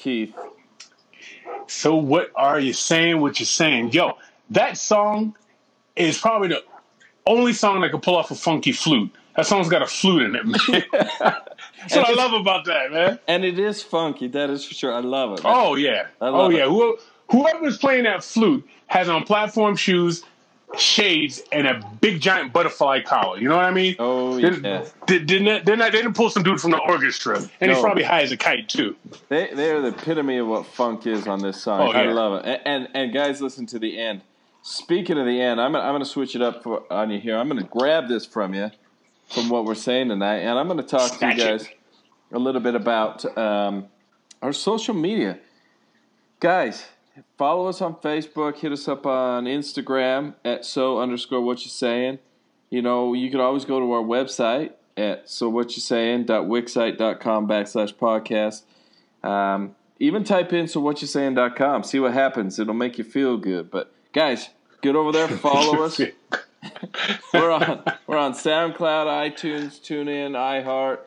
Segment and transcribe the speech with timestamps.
[0.00, 0.34] Keith.
[1.66, 3.20] So what are you saying?
[3.20, 4.16] What you're saying, yo?
[4.50, 5.36] That song
[5.94, 6.64] is probably the
[7.26, 9.10] only song that can pull off a funky flute.
[9.36, 10.84] That song's got a flute in it, man.
[11.20, 13.18] That's what I love about that, man.
[13.28, 14.92] And it is funky, that is for sure.
[14.92, 15.42] I love it.
[15.44, 16.66] Oh yeah, I oh yeah.
[16.66, 16.98] Who,
[17.30, 20.24] whoever's playing that flute has on platform shoes,
[20.78, 23.38] shades, and a big giant butterfly collar.
[23.38, 23.96] You know what I mean?
[23.98, 24.84] Oh, yeah.
[25.06, 28.22] Didn't they, not, they didn't pull some dude from the orchestra, and he's probably high
[28.22, 28.94] as a kite too.
[29.28, 31.80] They, they are the epitome of what funk is on this song.
[31.80, 32.12] Oh, I yeah.
[32.12, 32.62] love it.
[32.64, 34.22] And, and and guys, listen to the end.
[34.62, 37.18] Speaking of the end, I'm gonna, I'm going to switch it up for, on you
[37.18, 37.36] here.
[37.36, 38.70] I'm going to grab this from you,
[39.28, 41.58] from what we're saying tonight, and I'm going to talk Snatch to you it.
[41.58, 41.68] guys
[42.32, 43.88] a little bit about um,
[44.42, 45.38] our social media.
[46.38, 46.86] Guys,
[47.36, 48.58] follow us on Facebook.
[48.58, 52.18] Hit us up on Instagram at so underscore what you saying.
[52.70, 57.48] You know, you could always go to our website at so what you saying saying.wixsite.com
[57.48, 59.28] backslash podcast.
[59.28, 61.82] Um, even type in so what you saying.com.
[61.84, 62.58] See what happens.
[62.58, 63.70] It'll make you feel good.
[63.70, 64.50] But guys,
[64.82, 66.00] get over there, follow us.
[67.32, 70.98] We're on we're on SoundCloud, iTunes, TuneIn, iHeart,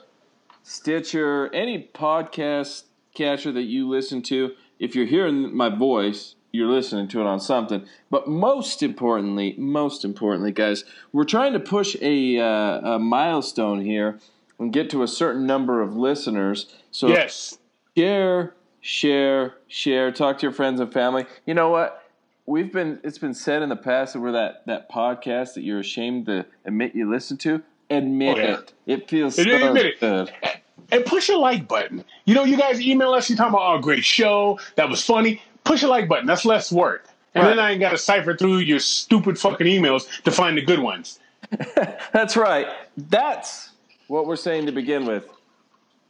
[0.63, 2.83] Stitcher, any podcast
[3.13, 4.53] catcher that you listen to.
[4.83, 7.85] If you're hearing my voice, you're listening to it on something.
[8.11, 10.83] But most importantly, most importantly, guys,
[11.13, 14.19] we're trying to push a, uh, a milestone here
[14.59, 16.67] and get to a certain number of listeners.
[16.91, 17.57] So yes,
[17.95, 20.11] share, share, share.
[20.11, 21.27] Talk to your friends and family.
[21.45, 22.03] You know what?
[22.45, 25.79] We've been it's been said in the past that we're that that podcast that you're
[25.79, 27.63] ashamed to admit you listen to.
[27.89, 28.57] Admit Oh, yeah.
[28.57, 28.73] it.
[28.85, 30.61] It feels so it.
[30.91, 32.03] And push a like button.
[32.25, 35.41] You know, you guys email us, you talking about, oh, great show, that was funny.
[35.63, 36.25] Push a like button.
[36.25, 37.07] That's less work.
[37.35, 40.62] And then I ain't got to cipher through your stupid fucking emails to find the
[40.62, 41.19] good ones.
[42.13, 42.67] That's right.
[42.95, 43.72] That's
[44.07, 45.28] what we're saying to begin with.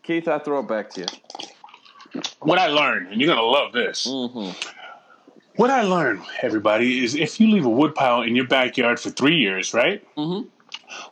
[0.04, 2.22] Keith, I throw it back to you.
[2.42, 4.06] What I learned, and you're going to love this.
[4.06, 4.52] Mm-hmm.
[5.56, 9.38] What I learned, everybody, is if you leave a woodpile in your backyard for three
[9.38, 10.04] years, right?
[10.18, 10.48] Mhm.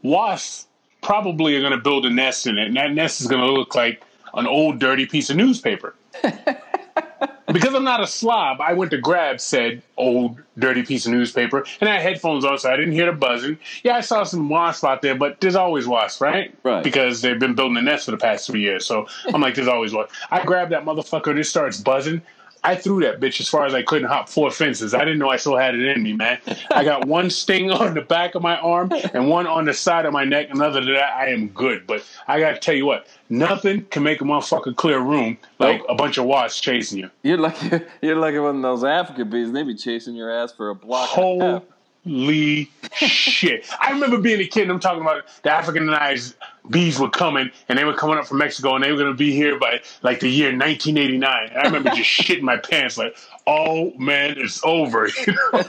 [0.01, 0.67] Wasps
[1.01, 3.51] probably are going to build a nest in it, and that nest is going to
[3.51, 4.03] look like
[4.33, 5.95] an old, dirty piece of newspaper.
[7.51, 11.65] because I'm not a slob, I went to grab said old, dirty piece of newspaper,
[11.79, 13.57] and I had headphones on, so I didn't hear the buzzing.
[13.83, 16.55] Yeah, I saw some wasps out there, but there's always wasps, right?
[16.63, 16.83] Right.
[16.83, 18.85] Because they've been building a nest for the past three years.
[18.85, 20.07] So I'm like, there's always one.
[20.29, 22.21] I grab that motherfucker, and it starts buzzing.
[22.63, 24.93] I threw that bitch as far as I could and hop four fences.
[24.93, 26.39] I didn't know I still had it in me, man.
[26.71, 30.05] I got one sting on the back of my arm and one on the side
[30.05, 31.87] of my neck, and other than that, I am good.
[31.87, 35.37] But I got to tell you what, nothing can make a motherfucker clear a room
[35.57, 37.09] like a bunch of wasps chasing you.
[37.23, 37.81] You're lucky.
[38.01, 39.51] You're lucky one of those African bees.
[39.51, 41.09] They be chasing your ass for a block.
[41.41, 41.63] half.
[42.03, 43.65] Holy shit.
[43.79, 46.33] I remember being a kid and I'm talking about the Africanized
[46.69, 49.17] bees were coming and they were coming up from Mexico and they were going to
[49.17, 51.49] be here by like the year 1989.
[51.49, 55.09] And I remember just shitting my pants like, oh man, it's over.
[55.27, 55.63] You know?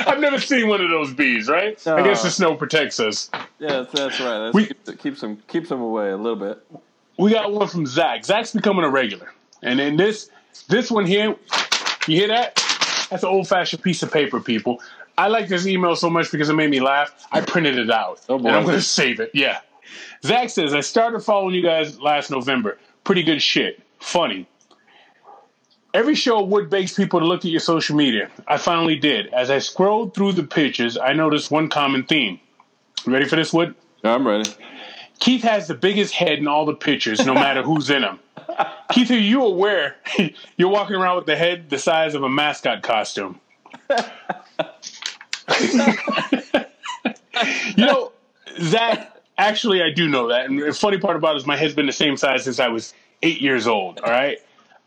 [0.00, 1.86] I've never seen one of those bees, right?
[1.86, 3.30] I guess the snow protects us.
[3.60, 4.38] Yeah, that's, that's right.
[4.38, 6.60] That's, We- keeps, keeps them keeps them away a little bit.
[7.18, 8.24] We got one from Zach.
[8.24, 9.32] Zach's becoming a regular.
[9.62, 10.30] And then this
[10.68, 11.36] this one here,
[12.08, 12.56] you hear that?
[13.10, 14.80] That's an old fashioned piece of paper, people.
[15.18, 17.26] I like this email so much because it made me laugh.
[17.32, 18.20] I printed it out.
[18.28, 18.48] Oh, boy.
[18.48, 19.30] and I'm going to save it.
[19.32, 19.60] Yeah.
[20.22, 22.78] Zach says, I started following you guys last November.
[23.04, 23.82] Pretty good shit.
[23.98, 24.46] Funny.
[25.94, 28.30] Every show Wood begs people to look at your social media.
[28.46, 29.28] I finally did.
[29.28, 32.38] As I scrolled through the pictures, I noticed one common theme.
[33.06, 33.74] Ready for this, Wood?
[34.04, 34.50] I'm ready.
[35.18, 38.18] Keith has the biggest head in all the pictures, no matter who's in them.
[38.92, 39.96] Keith, are you aware
[40.56, 43.40] you're walking around with the head the size of a mascot costume?
[47.76, 48.12] you know,
[48.60, 50.46] Zach, actually, I do know that.
[50.46, 52.68] And the funny part about it is my head's been the same size since I
[52.68, 54.38] was eight years old, all right?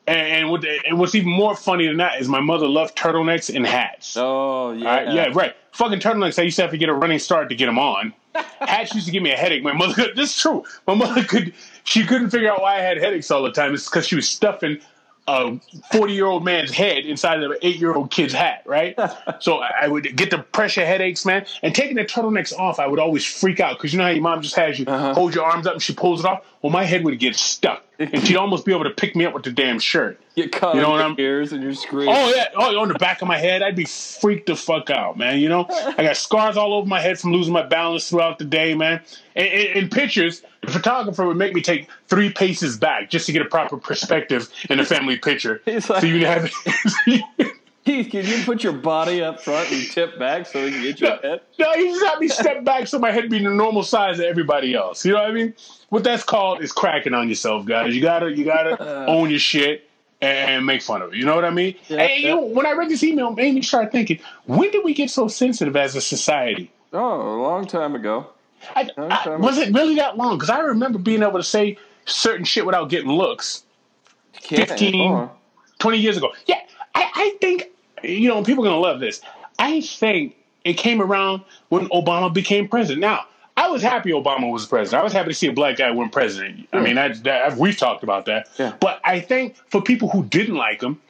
[0.08, 3.54] And, and, what, and what's even more funny than that is my mother loved turtlenecks
[3.54, 4.18] and hats.
[4.18, 5.56] Oh yeah, right, yeah, right.
[5.74, 6.40] Fucking turtlenecks.
[6.40, 8.14] I used to have to get a running start to get them on.
[8.60, 9.62] Hats used to give me a headache.
[9.62, 9.94] My mother.
[9.94, 10.64] Could, this is true.
[10.88, 11.54] My mother could.
[11.84, 13.74] She couldn't figure out why I had headaches all the time.
[13.76, 14.80] It's because she was stuffing
[15.30, 15.60] a
[15.92, 18.64] forty-year-old man's head inside of an eight-year-old kid's hat.
[18.66, 18.98] Right.
[19.40, 21.46] so I I would get the pressure headaches, man.
[21.64, 24.22] And taking the turtlenecks off, I would always freak out because you know how your
[24.24, 25.14] mom just has you Uh-huh.
[25.14, 26.44] hold your arms up and she pulls it off.
[26.62, 29.34] Well, my head would get stuck, and she'd almost be able to pick me up
[29.34, 30.20] with the damn shirt.
[30.36, 32.16] Get caught You know what your I'm- ears and your screaming.
[32.18, 35.18] Oh yeah, oh on the back of my head, I'd be freaked the fuck out,
[35.18, 35.40] man.
[35.40, 38.46] You know, I got scars all over my head from losing my balance throughout the
[38.46, 39.02] day, man.
[39.36, 43.42] In, in, pictures, the photographer would make me take three paces back just to get
[43.42, 45.62] a proper perspective in a family picture.
[45.66, 46.50] He's like- so you have.
[47.90, 51.02] Keith, can you put your body up front and tip back so we can get
[51.02, 51.42] your No, head?
[51.58, 54.26] no, he just had me step back so my head be the normal size of
[54.26, 55.04] everybody else.
[55.04, 55.56] You know what I mean?
[55.90, 57.96] What that's called is cracking on yourself, guys.
[57.96, 59.06] You gotta you gotta uh.
[59.08, 59.90] own your shit
[60.22, 61.18] and make fun of it.
[61.18, 61.74] You know what I mean?
[61.88, 64.70] Yeah, and you know, when I read this email, it made me start thinking, when
[64.70, 66.72] did we get so sensitive as a society?
[66.94, 68.28] Oh, a long time ago.
[68.76, 70.38] I, I, was it really that long?
[70.38, 73.64] Because I remember being able to say certain shit without getting looks.
[74.34, 74.90] Can't 15.
[74.90, 75.32] anymore.
[75.80, 76.34] 20 years ago.
[76.46, 76.60] Yeah,
[76.94, 77.68] I, I think,
[78.04, 79.22] you know, people are going to love this.
[79.58, 83.02] I think it came around when Obama became president.
[83.02, 83.26] Now,
[83.58, 85.02] I was happy Obama was president.
[85.02, 86.70] I was happy to see a black guy win president.
[86.72, 88.48] I mean, that, that, we've talked about that.
[88.58, 88.74] Yeah.
[88.80, 91.02] But I think for people who didn't like him,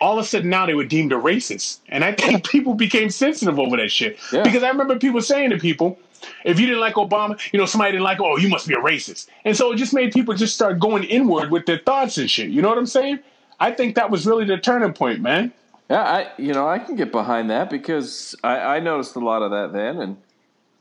[0.00, 1.80] all of a sudden now they were deemed a racist.
[1.88, 4.18] And I think people became sensitive over that shit.
[4.32, 4.42] Yeah.
[4.42, 5.98] Because I remember people saying to people,
[6.44, 8.78] if you didn't like Obama, you know, somebody didn't like, oh, you must be a
[8.78, 9.28] racist.
[9.44, 12.48] And so it just made people just start going inward with their thoughts and shit.
[12.50, 13.18] You know what I'm saying?
[13.60, 15.52] I think that was really the turning point, man.
[15.90, 19.42] Yeah, I you know I can get behind that because I, I noticed a lot
[19.42, 20.16] of that then, and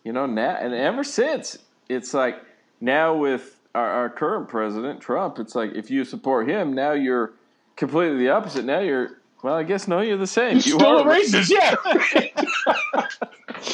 [0.04, 1.58] you know now and ever since
[1.90, 2.42] it's like
[2.80, 7.34] now with our, our current president Trump, it's like if you support him now you're
[7.76, 8.64] completely the opposite.
[8.66, 10.56] Now you're well, I guess no, you're the same.
[10.56, 11.76] You Still are a racist, yeah.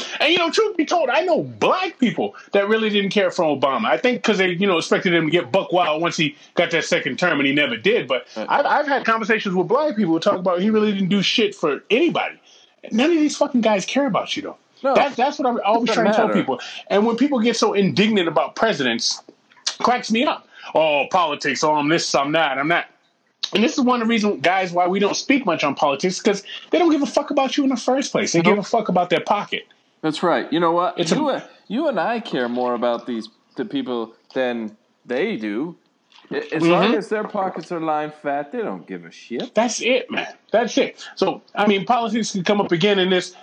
[0.19, 3.43] and you know, truth be told, I know black people that really didn't care for
[3.43, 3.85] Obama.
[3.85, 6.71] I think because they, you know, expected him to get buck wild once he got
[6.71, 8.07] that second term, and he never did.
[8.07, 11.09] But uh, I've, I've had conversations with black people who talk about he really didn't
[11.09, 12.39] do shit for anybody.
[12.91, 14.57] None of these fucking guys care about you, though.
[14.83, 14.95] No.
[14.95, 16.59] That's that's what I'm always trying to tell people.
[16.87, 19.21] And when people get so indignant about presidents,
[19.79, 20.47] cracks me up.
[20.75, 21.63] Oh, politics.
[21.63, 22.91] Oh, I'm this, I'm that, I'm that.
[23.53, 26.19] And this is one of the reasons, guys, why we don't speak much on politics
[26.19, 28.33] because they don't give a fuck about you in the first place.
[28.33, 29.65] They give a fuck about their pocket.
[30.01, 30.51] That's right.
[30.51, 30.99] You know what?
[30.99, 35.35] It's a- you, and- you and I care more about these the people than they
[35.37, 35.75] do.
[36.29, 36.97] As long Mhm.
[36.97, 39.55] as their pockets are lined fat, they don't give a shit.
[39.55, 40.27] That's it, man.
[40.51, 41.03] That's it.
[41.15, 43.33] So, I mean, politics can come up again in this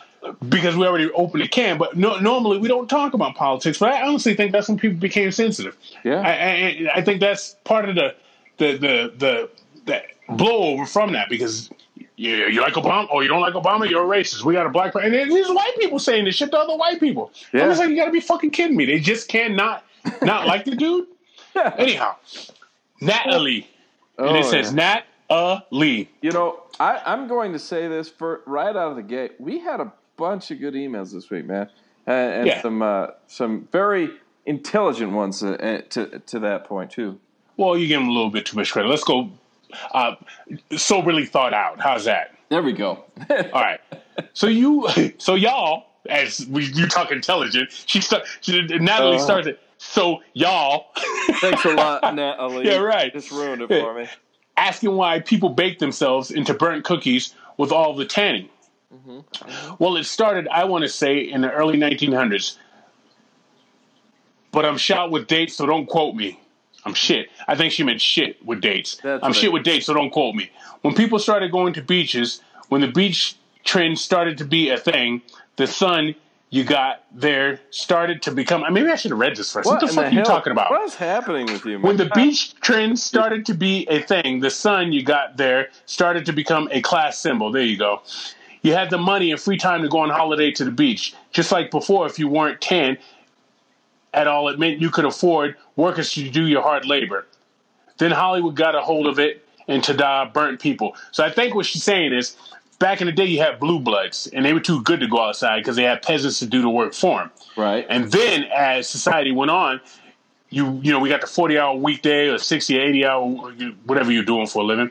[0.48, 3.78] because we already opened the can, but no, normally we don't talk about politics.
[3.78, 5.76] But I honestly think that's when people became sensitive.
[6.04, 6.20] Yeah.
[6.20, 8.14] I, I, I think that's part of the
[8.58, 9.50] the the the,
[9.84, 11.70] the blowover from that because
[12.16, 14.44] you, you like Obama or you don't like Obama, you're a racist.
[14.44, 15.12] We got a black person.
[15.14, 17.30] And these white people saying this shit to other white people.
[17.52, 17.64] Yeah.
[17.64, 18.84] I was like, you got to be fucking kidding me.
[18.86, 19.84] They just cannot
[20.22, 21.06] not like the dude.
[21.78, 22.16] Anyhow,
[23.00, 23.66] Natalie.
[24.18, 24.76] and Oh, it says yeah.
[24.76, 26.08] Nat Ali.
[26.20, 29.32] You know, I, I'm going to say this for right out of the gate.
[29.38, 31.68] We had a bunch of good emails this week, man,
[32.06, 32.62] and, and Yeah.
[32.62, 34.10] some uh, some very
[34.46, 37.18] intelligent ones uh, uh, to to that point too.
[37.56, 38.88] Well, you give him a little bit too much credit.
[38.88, 39.30] Let's go
[39.92, 40.14] uh,
[40.76, 41.80] soberly thought out.
[41.80, 42.34] How's that?
[42.48, 43.04] There we go.
[43.30, 43.80] All right.
[44.32, 44.88] So you,
[45.18, 48.24] so y'all, as we you talk intelligent, she start.
[48.40, 49.20] She, Natalie Uh.
[49.20, 49.60] starts it.
[49.78, 50.86] So y'all
[51.40, 52.66] Thanks a lot, Natalie.
[52.66, 53.12] Yeah, right.
[53.12, 54.08] Just ruined it for me.
[54.56, 58.48] asking why people bake themselves into burnt cookies with all the tanning.
[58.94, 59.74] Mm-hmm.
[59.78, 62.56] Well, it started, I want to say, in the early 1900s.
[64.52, 66.40] But I'm shot with dates, so don't quote me.
[66.84, 67.30] I'm shit.
[67.48, 68.96] I think she meant shit with dates.
[69.02, 70.50] That's I'm shit I- with dates, so don't quote me.
[70.82, 75.22] When people started going to beaches, when the beach trend started to be a thing,
[75.56, 76.14] the sun
[76.50, 78.64] you got there started to become.
[78.72, 79.66] Maybe I should have read this first.
[79.66, 80.70] What, the in fuck are you talking about?
[80.70, 81.82] What's happening with you, man?
[81.82, 86.26] When the beach trend started to be a thing, the sun you got there started
[86.26, 87.50] to become a class symbol.
[87.50, 88.02] There you go.
[88.62, 91.14] You had the money and free time to go on holiday to the beach.
[91.32, 92.98] Just like before, if you weren't tan
[94.14, 97.26] at all, it meant you could afford workers to do your hard labor.
[97.98, 100.96] Then Hollywood got a hold of it and tada, burnt people.
[101.12, 102.36] So I think what she's saying is
[102.78, 105.20] back in the day, you had blue bloods and they were too good to go
[105.20, 107.30] outside because they had peasants to do the work for them.
[107.56, 107.86] right?
[107.88, 109.80] And then as society went on,
[110.50, 113.26] you you know we got the forty hour weekday or sixty or eighty hour
[113.86, 114.90] whatever you're doing for a living.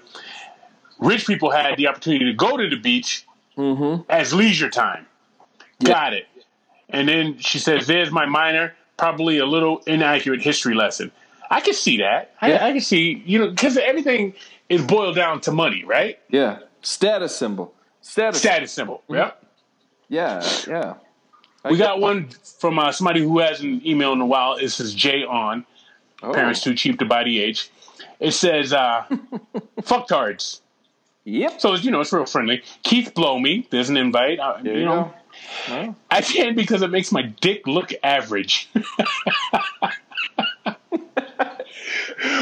[1.00, 3.26] Rich people had the opportunity to go to the beach
[3.58, 4.02] mm-hmm.
[4.10, 5.06] as leisure time.
[5.80, 5.90] Yeah.
[5.90, 6.28] Got it.
[6.90, 11.12] And then she says, "There's my minor, probably a little inaccurate history lesson."
[11.50, 12.34] I can see that.
[12.42, 12.66] I, Yeah.
[12.66, 14.34] I can see you know because everything
[14.70, 16.20] is boiled down to money, right?
[16.30, 16.60] Yeah.
[16.82, 17.74] Status symbol.
[18.02, 18.40] Status.
[18.42, 19.04] Status symbol.
[19.10, 19.16] Mm-hmm.
[19.16, 19.46] Yep.
[20.10, 20.48] Yeah.
[20.68, 20.94] Yeah.
[21.64, 24.56] I We got one from uh, somebody who hasn't emailed in a while.
[24.56, 25.66] It says Jay on.
[26.22, 27.70] oh, parents too cheap to buy the age.
[28.20, 29.06] It says uh,
[29.82, 30.60] fucktards.
[31.26, 31.62] Yep.
[31.62, 32.64] So it's, you know it's real friendly.
[32.84, 33.66] Keith blow me.
[33.70, 34.40] There's an invite.
[34.40, 35.14] Uh, There you, you, know go.
[35.70, 38.70] Well, I can't because it makes my dick look average,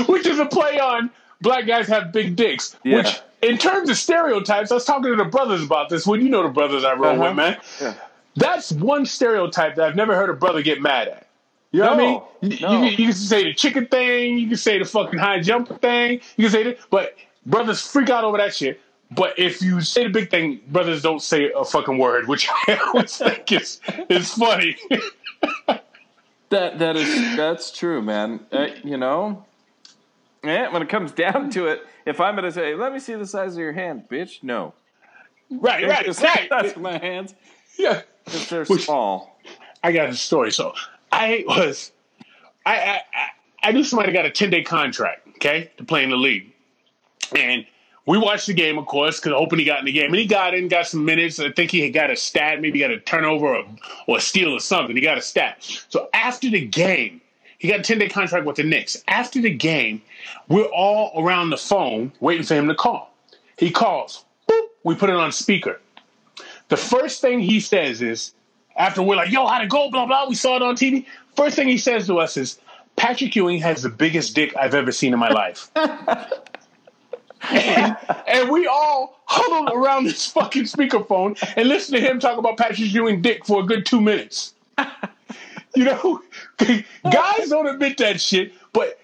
[0.08, 1.10] which is a play on
[1.42, 2.76] black guys have big dicks.
[2.84, 2.98] Yeah.
[2.98, 6.06] Which in terms of stereotypes, I was talking to the brothers about this.
[6.06, 7.24] When you know the brothers I roll Uh-huh.
[7.30, 7.58] with, man.
[7.82, 7.94] Yeah.
[8.36, 11.28] That's one stereotype that I've never heard a brother get mad at.
[11.72, 12.58] You know No, what I mean?
[12.62, 12.84] No.
[12.84, 16.22] you, you can say the chicken thing, you can say the fucking high jump thing,
[16.38, 17.16] you can say that, but
[17.46, 18.80] brothers freak out over that shit.
[19.14, 22.76] But if you say the big thing, brothers don't say a fucking word, which I
[22.88, 24.78] always think is is funny.
[26.50, 28.42] That that is that's true, man.
[28.52, 29.46] Uh, you know,
[30.44, 30.72] yeah.
[30.72, 33.54] When it comes down to it, if I'm gonna say, "Let me see the size
[33.54, 34.74] of your hand, bitch," no,
[35.50, 36.48] right, right, Just right.
[36.50, 37.36] That's my hands.
[37.78, 38.02] Yeah.
[38.28, 39.40] If they're Which- small.
[39.84, 40.52] I got a story.
[40.52, 40.74] So
[41.12, 41.92] I was,
[42.66, 43.30] I I, I-
[43.64, 46.52] I knew somebody got a ten day contract, okay, to play in the league,
[47.36, 47.66] and
[48.06, 50.26] we watched the game, of course, because hoping he got in the game, and he
[50.26, 51.40] got in, got some minutes.
[51.40, 53.66] I think he got a stat, maybe got a turnover or,
[54.08, 54.96] or a steal or something.
[54.96, 55.58] He got a stat.
[55.90, 57.22] So after the game,
[57.60, 59.04] he got a ten day contract with the Knicks.
[59.08, 60.02] After the game,
[60.48, 63.14] we're all around the phone waiting for him to call.
[63.58, 64.26] He calls.
[64.50, 65.80] Boop, we put it on speaker.
[66.70, 68.34] The first thing he says is,
[68.76, 69.92] after we're like, yo, how'd it go?
[69.92, 70.28] Blah, blah.
[70.28, 71.06] We saw it on TV.
[71.36, 72.60] First thing he says to us is,
[72.96, 75.70] Patrick Ewing has the biggest dick I've ever seen in my life.
[77.50, 82.58] and, and we all huddled around this fucking speakerphone and listened to him talk about
[82.58, 84.54] Patrick Ewing dick for a good two minutes.
[85.76, 86.22] you know,
[87.12, 89.00] guys don't admit that shit, but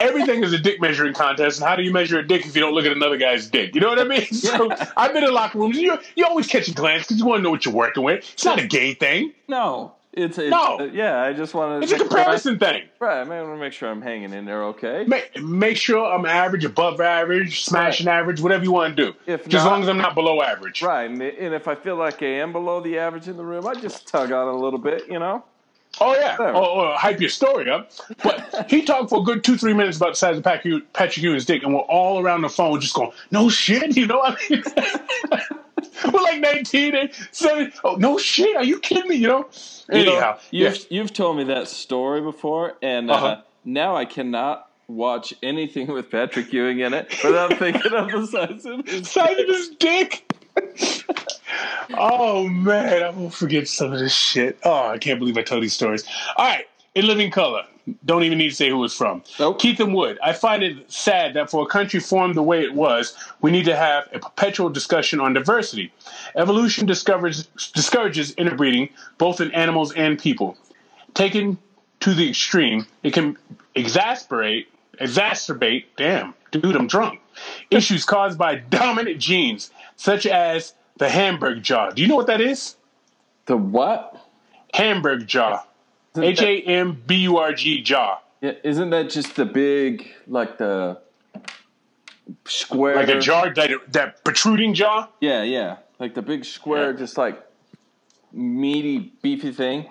[0.00, 1.58] everything is a dick measuring contest.
[1.60, 3.74] And how do you measure a dick if you don't look at another guy's dick?
[3.74, 4.26] You know what I mean?
[4.32, 5.78] So I've been in locker rooms.
[5.78, 8.18] You, you always catch a glance because you want to know what you're working with.
[8.32, 9.32] It's not a gay thing.
[9.48, 10.78] No, it's, it's No.
[10.78, 11.22] uh, yeah.
[11.22, 11.84] I just want to.
[11.84, 12.82] It's a comparison thing.
[13.00, 13.18] Right.
[13.20, 14.64] I want to make sure I'm hanging in there.
[14.64, 15.04] Okay.
[15.06, 19.14] Make, make sure I'm average, above average, smashing average, whatever you want to do.
[19.26, 20.82] If Just as long as I'm not below average.
[20.82, 23.66] Right, and, and if I feel like I am below the average in the room,
[23.66, 25.44] I just tug on a little bit, you know.
[26.00, 27.90] Oh yeah, or, or hype your story up.
[28.22, 31.22] But he talked for a good two, three minutes about the size of Patrick, Patrick
[31.22, 34.18] Ewing's dick, and we're all around the phone just going, "No shit," you know.
[34.18, 34.62] what I mean,
[36.12, 37.72] we're like nineteen and seven.
[37.84, 39.16] Oh no shit, are you kidding me?
[39.16, 39.48] You know.
[39.92, 40.82] You know, Anyhow, you've yeah.
[40.90, 43.40] you've told me that story before, and uh, Uh-huh.
[43.64, 48.64] now I cannot watch anything with Patrick Ewing in it without thinking of the size
[48.66, 50.24] of his size of his dick.
[51.94, 54.58] oh man, I won't forget some of this shit.
[54.64, 56.04] Oh, I can't believe I told these stories.
[56.36, 57.64] All right, in living color.
[58.04, 59.22] Don't even need to say who it's from.
[59.40, 59.58] Nope.
[59.58, 60.18] Keith and Wood.
[60.22, 63.64] I find it sad that for a country formed the way it was, we need
[63.64, 65.92] to have a perpetual discussion on diversity.
[66.36, 70.56] Evolution discovers, discourages interbreeding, both in animals and people.
[71.14, 71.58] Taken
[72.00, 73.36] to the extreme, it can
[73.74, 74.68] exasperate,
[75.00, 77.20] exacerbate, damn, dude, I'm drunk,
[77.70, 81.90] issues caused by dominant genes, such as the Hamburg jaw.
[81.90, 82.76] Do you know what that is?
[83.46, 84.20] The what?
[84.74, 85.64] Hamburg jaw.
[86.16, 88.18] H A M B U R G jaw.
[88.40, 91.00] Yeah, isn't that just the big, like the
[92.44, 92.96] square?
[92.96, 95.08] Like a jaw, that, that protruding jaw?
[95.20, 96.96] Yeah, yeah, like the big square, Yeah.
[96.98, 97.40] just like
[98.32, 99.90] meaty, beefy thing.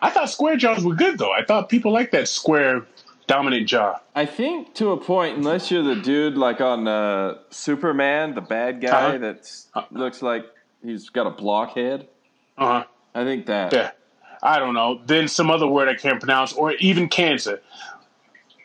[0.00, 1.32] I thought square jaws were good, though.
[1.32, 2.86] I thought people like that square,
[3.26, 4.00] dominant jaw.
[4.14, 8.80] I think to a point, unless you're the dude like on uh, Superman, the bad
[8.80, 9.18] guy Uh-huh.
[9.18, 10.46] that looks like
[10.82, 12.08] he's got a blockhead.
[12.58, 12.84] Uh huh.
[13.14, 13.72] I think that.
[13.72, 13.90] Yeah.
[14.44, 15.00] I don't know.
[15.06, 17.60] Then some other word I can't pronounce, or even cancer.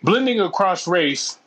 [0.03, 1.39] Blending across race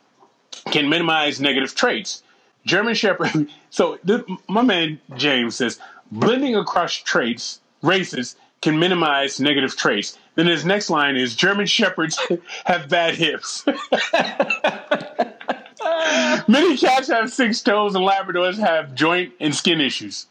[0.71, 2.23] can minimize negative traits.
[2.65, 3.47] German Shepherd.
[3.73, 5.79] So th- my man James says
[6.11, 10.15] blending across traits, races can minimize negative traits.
[10.35, 12.19] Then his next line is German Shepherds
[12.65, 13.65] have bad hips.
[16.47, 20.27] Many cats have six toes, and Labradors have joint and skin issues.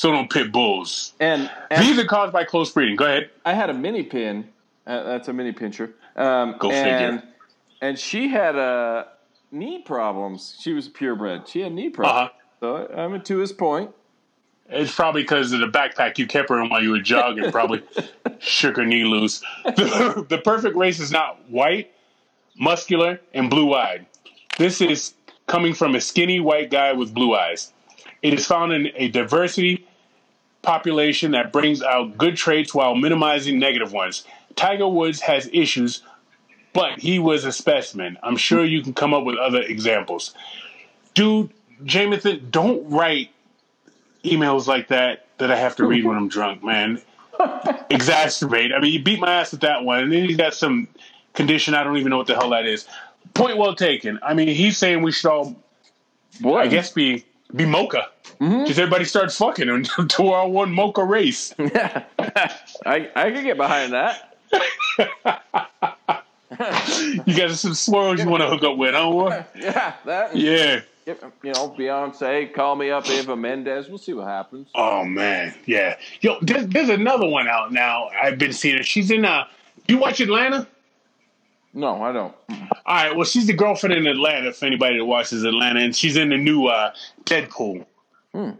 [0.00, 1.12] So don't pit bulls.
[1.20, 2.96] And, and These are caused by close breeding.
[2.96, 3.28] Go ahead.
[3.44, 4.48] I had a mini pin.
[4.86, 5.92] Uh, that's a mini pinscher.
[6.16, 7.32] Um, Go and, figure.
[7.82, 9.04] And she had uh,
[9.52, 10.56] knee problems.
[10.58, 11.46] She was purebred.
[11.48, 12.30] She had knee problems.
[12.62, 12.86] Uh-huh.
[12.88, 13.90] So I'm to his point.
[14.70, 17.52] It's probably because of the backpack you kept her in while you were jogging.
[17.52, 17.82] Probably
[18.38, 19.42] shook her knee loose.
[19.66, 21.92] The, the perfect race is not white,
[22.56, 24.06] muscular, and blue eyed.
[24.56, 25.12] This is
[25.46, 27.74] coming from a skinny white guy with blue eyes.
[28.22, 29.86] It is found in a diversity
[30.62, 34.24] population that brings out good traits while minimizing negative ones.
[34.56, 36.02] Tiger Woods has issues,
[36.72, 38.18] but he was a specimen.
[38.22, 40.34] I'm sure you can come up with other examples.
[41.14, 41.50] Dude,
[41.84, 43.30] Jamathan, don't write
[44.24, 47.00] emails like that that I have to read when I'm drunk, man.
[47.40, 48.74] Exacerbate.
[48.76, 50.88] I mean, you beat my ass with that one, and then you got some
[51.32, 51.74] condition.
[51.74, 52.86] I don't even know what the hell that is.
[53.32, 54.18] Point well taken.
[54.22, 55.56] I mean, he's saying we should all,
[56.40, 58.08] Boy, I guess, be be mocha.
[58.40, 61.54] Just everybody starts fucking until our one mocha race.
[61.58, 62.04] Yeah.
[62.86, 64.36] I, I could get behind that.
[67.24, 69.44] You got some swirls you want to hook up with, huh?
[69.56, 70.36] Yeah, that.
[70.36, 70.82] Yeah.
[71.06, 71.16] You
[71.52, 73.88] know, Beyonce, call me up, Eva Mendes.
[73.88, 74.68] We'll see what happens.
[74.74, 75.96] Oh man, yeah.
[76.20, 78.10] Yo, there's, there's another one out now.
[78.20, 78.82] I've been seeing her.
[78.82, 79.24] She's in.
[79.24, 79.44] Uh,
[79.88, 80.66] you watch Atlanta?
[81.72, 82.34] No, I don't.
[82.50, 83.14] All right.
[83.14, 84.48] Well, she's the girlfriend in Atlanta.
[84.48, 86.92] If anybody that watches Atlanta, and she's in the new uh,
[87.24, 87.86] Deadpool.
[88.34, 88.52] Yeah,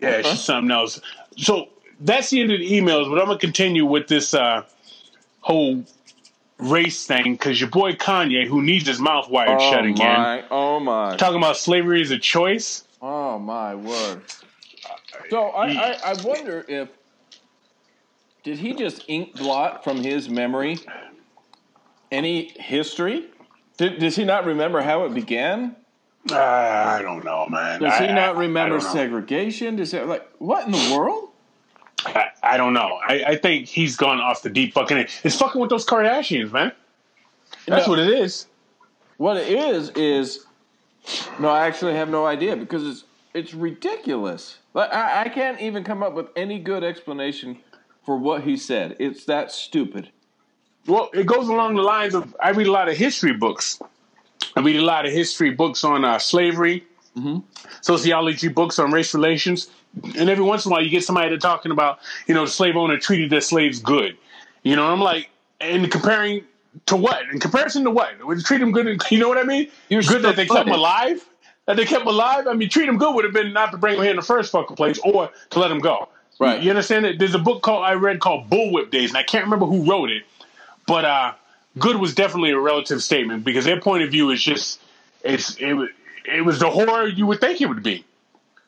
[0.00, 1.00] it's just something else.
[1.36, 1.68] So
[2.00, 4.64] that's the end of the emails, but I'm gonna continue with this uh,
[5.40, 5.84] whole
[6.58, 10.44] race thing because your boy Kanye, who needs his mouth wired Oh shut again, my!
[10.50, 11.16] Oh my!
[11.16, 12.84] talking about slavery is a choice.
[13.00, 14.22] Oh my word!
[15.30, 16.88] So I, I, I wonder if
[18.42, 20.78] did he just ink blot from his memory
[22.12, 23.26] any history?
[23.78, 25.74] Did, does he not remember how it began?
[26.30, 27.80] Uh, I don't know, man.
[27.80, 29.74] Does he I- not remember segregation?
[29.76, 31.30] Does he like what in the world?
[32.04, 32.98] I, I don't know.
[33.06, 35.08] I, I think he's gone off the deep fucking end.
[35.24, 36.72] It's fucking with those Kardashians, man.
[37.66, 37.90] That's No.
[37.92, 38.46] what it is.
[39.16, 40.46] What it is is
[41.40, 43.04] no, I actually have no idea because it's
[43.34, 44.58] it's ridiculous.
[44.74, 47.58] Like I, I can't even come up with any good explanation
[48.04, 48.96] for what he said.
[49.00, 50.10] It's that stupid.
[50.86, 53.80] Well, it goes along the lines of I read a lot of history books.
[54.56, 56.84] I read a lot of history books on uh, slavery,
[57.80, 59.70] sociology books on race relations,
[60.18, 62.76] and every once in a while you get somebody talking about you know the slave
[62.76, 64.16] owner treated their slaves good.
[64.62, 66.44] You know, I'm like, and comparing
[66.86, 67.22] to what?
[67.32, 68.24] In comparison to what?
[68.24, 69.00] Would you treat them good?
[69.10, 69.68] You know what I mean?
[69.88, 71.24] You're good that they kept them alive.
[71.66, 72.46] That they kept them alive.
[72.48, 74.22] I mean, treat them good would have been not to bring them here in the
[74.22, 76.08] first fucking place, or to let them go.
[76.40, 76.60] Right.
[76.60, 77.18] You understand that?
[77.18, 80.10] There's a book called I read called Bullwhip Days, and I can't remember who wrote
[80.10, 80.24] it,
[80.92, 81.32] but uh,
[81.78, 84.78] good was definitely a relative statement because their point of view is just
[85.24, 85.88] it's it was
[86.26, 88.04] it was the horror you would think it would be.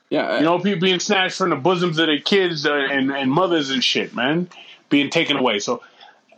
[0.08, 3.30] Yeah, You know, people being snatched from the bosoms of their kids uh, and and
[3.30, 4.48] mothers and shit, man,
[4.88, 5.58] being taken away.
[5.58, 5.82] So.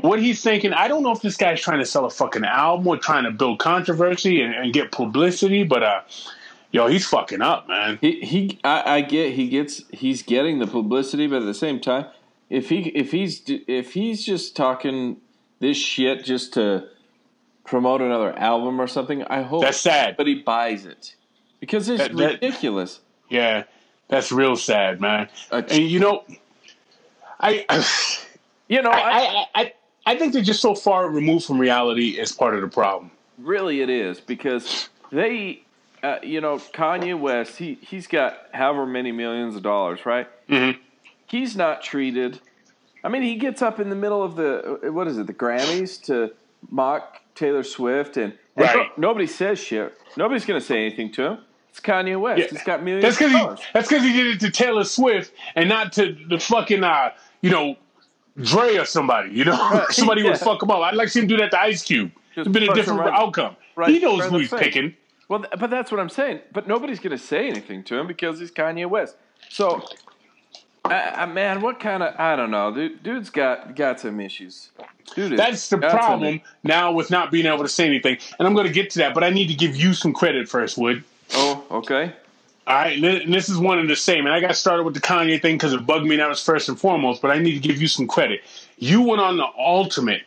[0.00, 2.86] What he's thinking, I don't know if this guy's trying to sell a fucking album
[2.86, 6.00] or trying to build controversy and, and get publicity, but uh,
[6.70, 7.96] yo, he's fucking up, man.
[8.02, 11.80] He he I, I get he gets he's getting the publicity, but at the same
[11.80, 12.08] time,
[12.50, 15.16] if he if he's if he's just talking
[15.60, 16.88] this shit just to
[17.64, 20.16] promote another album or something, I hope That's sad.
[20.16, 21.14] But he buys it
[21.60, 23.00] because it's That- that- ridiculous.
[23.28, 23.64] Yeah,
[24.08, 25.28] that's real sad, man.
[25.50, 26.24] Uh, And you know,
[27.40, 27.64] I.
[28.68, 29.72] You know, I, I, I,
[30.06, 33.12] I, think they're just so far removed from reality as part of the problem.
[33.38, 35.62] really it is because they,
[36.02, 40.26] uh, you know, Kanye West, he he's got however many millions of dollars, right?
[40.48, 40.78] Mhm.
[41.28, 42.40] He's not treated.
[43.06, 46.02] I mean, he gets up in the middle of the what is it, the Grammys
[46.06, 46.32] to
[46.70, 48.76] mock Taylor Swift, and, and Right.
[48.76, 49.96] no- nobody says shit.
[50.16, 51.38] Nobody's going to say anything to him.
[51.70, 52.40] It's Kanye West.
[52.40, 52.46] Yeah.
[52.50, 53.66] He's got millions That's of because he.
[53.74, 57.10] That's because he did it to Taylor Swift and not to the fucking uh,
[57.42, 57.76] you know,
[58.42, 59.30] Dre or somebody.
[59.30, 60.30] You know, somebody yeah.
[60.30, 60.80] would fuck him up.
[60.80, 62.10] I'd like to see him do that to Ice Cube.
[62.34, 63.56] Just It's been a different right- outcome.
[63.76, 64.94] right- he knows who he's picking.
[65.28, 66.40] Well, but that's what I'm saying.
[66.52, 69.16] But nobody's going to say anything to him because he's Kanye West.
[69.48, 69.82] So,
[70.90, 73.02] I, I, man, what kind of I don't know, dude.
[73.02, 74.70] Dude's got got some issues.
[75.14, 78.18] Dude, is- That's the problem now with not being able to say anything.
[78.38, 80.48] And I'm going to get to that, but I need to give you some credit
[80.48, 81.04] first, Wood.
[81.34, 82.12] Oh, okay.
[82.66, 84.26] All right, and and this is one and the same.
[84.26, 86.14] And I got started with the Kanye thing because it bugged me.
[86.16, 87.22] and That was first and foremost.
[87.22, 88.40] But I need to give you some credit.
[88.78, 90.22] You went on the ultimate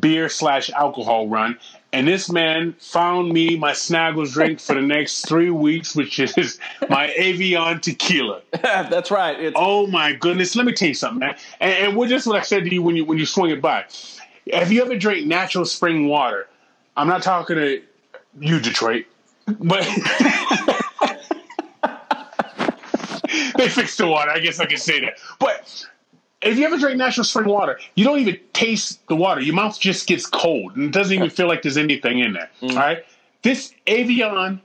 [0.00, 1.58] beer slash alcohol run,
[1.92, 6.58] and this man found me my Snaggles drink for the next three weeks, which is
[6.88, 8.40] my Avion tequila.
[8.52, 9.38] that's right.
[9.38, 10.56] It's Oh my goodness!
[10.56, 11.36] Let me tell you something, man.
[11.60, 13.60] And, and what just what I said to you when you when you swung it
[13.60, 13.84] by.
[14.52, 16.48] Have you ever drank natural spring water?
[16.96, 17.82] I'm not talking to
[18.40, 19.04] you, Detroit,
[19.46, 19.84] but
[23.56, 24.30] they fixed the water.
[24.30, 25.18] I guess I can say that.
[25.38, 25.86] But
[26.42, 29.40] if you ever drink natural spring water, you don't even taste the water.
[29.40, 32.50] Your mouth just gets cold, and it doesn't even feel like there's anything in there.
[32.62, 33.04] All right,
[33.42, 34.60] this Avion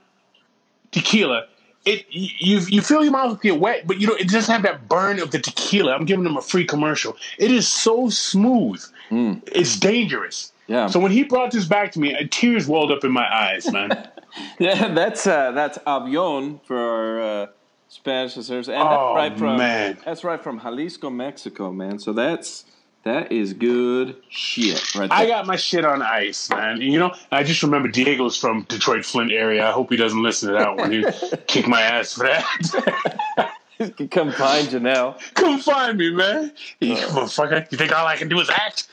[0.92, 1.46] tequila,
[1.86, 4.88] it you you feel your mouth get wet, but you know it doesn't have that
[4.90, 5.94] burn of the tequila.
[5.94, 7.16] I'm giving them a free commercial.
[7.38, 8.84] It is so smooth.
[9.10, 10.52] It's dangerous.
[10.68, 13.26] yeah, So when he brought this back to me, uh, tears welled up in my
[13.34, 14.10] eyes, man.
[14.60, 14.90] yeah.
[14.94, 17.48] That's uh, that's avion for uh,
[17.90, 19.98] Spanish desserts, and Oh, that's right from man.
[20.06, 22.00] that's right from Jalisco, Mexico, man.
[22.00, 22.66] So that's
[23.04, 25.18] that is good shit, right there.
[25.18, 26.82] I got my shit on ice, man.
[26.82, 29.66] You know, I just remember Diego's from Detroit, Flint area.
[29.66, 30.92] I hope he doesn't listen to that one.
[30.92, 31.06] He
[31.48, 33.54] kick my ass for that.
[34.12, 35.16] Come find you now.
[35.36, 36.52] Come find me, man.
[36.82, 37.72] You motherfucker.
[37.72, 38.88] You think all I can do is act?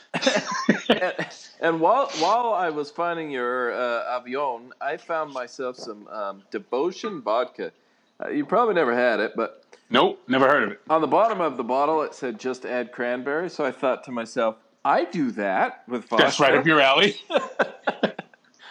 [1.60, 7.22] And while while I was finding your uh, avion, I found myself some um, devotion
[7.22, 7.72] vodka.
[8.22, 10.80] Uh, you probably never had it, but Nope, never heard of it.
[10.88, 13.48] on the bottom of the bottle it said just add cranberry.
[13.50, 16.24] So I thought to myself, I do that with vodka.
[16.24, 17.16] That's right up your alley.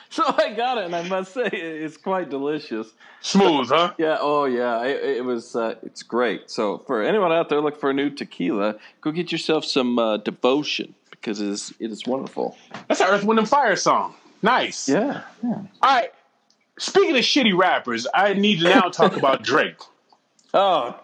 [0.10, 2.91] So I got it, and I must say it's quite delicious.
[3.21, 3.93] Smooth, huh?
[3.97, 4.17] Yeah.
[4.21, 4.84] Oh yeah.
[4.84, 5.56] It, it was.
[5.56, 6.51] Uh, it's great.
[6.51, 10.17] So for anyone out there looking for a new tequila, go get yourself some uh,
[10.17, 12.56] devotion because it is it is wonderful.
[12.88, 14.13] That's an Earth, Wind, and Fire song.
[14.43, 14.88] Nice.
[14.88, 15.23] Yeah.
[15.41, 15.49] Yeah.
[15.56, 16.12] All right.
[16.80, 19.78] Speaking of shitty rappers, I need to now talk about Drake.
[20.54, 21.00] Oh,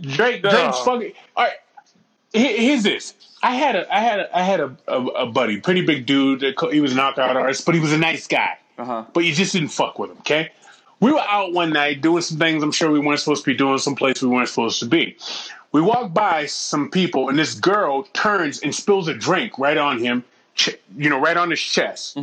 [0.00, 0.42] Drake.
[0.42, 1.12] Drake's fucking.
[1.36, 1.52] All right,
[2.32, 3.14] here- here's this.
[3.42, 6.44] I had a, I had a, I had a, a, a buddy, pretty big dude.
[6.70, 8.56] He was a knockout artist, but he was a nice guy.
[8.78, 9.04] uh huh.
[9.12, 10.18] But you just didn't fuck with him.
[10.18, 10.52] Okay.
[11.00, 13.56] We were out one night doing some things I'm sure we weren't supposed to be
[13.56, 15.16] doing, some place we weren't supposed to be.
[15.72, 19.98] We walked by some people, and this girl turns and spills a drink right on
[19.98, 20.22] him,
[20.54, 22.16] ch- you know, right on his chest.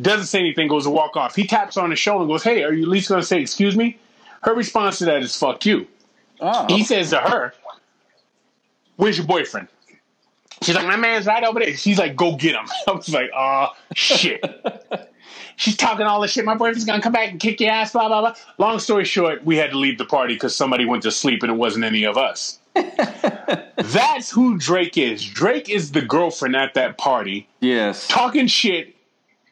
[0.00, 1.34] Doesn't say anything, goes to walk off.
[1.34, 3.40] He taps on his shoulder and goes, Hey, are you at least going to say,
[3.40, 3.98] Excuse me?
[4.42, 5.86] Her response to that is, Fuck you.
[6.40, 7.52] Oh, He says to her,
[8.96, 9.68] Where's your boyfriend?
[10.62, 11.76] She's like, My man's right over there.
[11.76, 12.66] She's like, Go get him.
[12.88, 14.44] I was like, Oh, shit.
[15.56, 16.44] She's talking all this shit.
[16.44, 18.34] My boyfriend's gonna come back and kick your ass, blah, blah, blah.
[18.58, 21.50] Long story short, we had to leave the party because somebody went to sleep and
[21.50, 22.60] it wasn't any of us.
[23.76, 25.24] That's who Drake is.
[25.24, 28.06] Drake is the girlfriend at that party yes.
[28.06, 28.94] talking shit.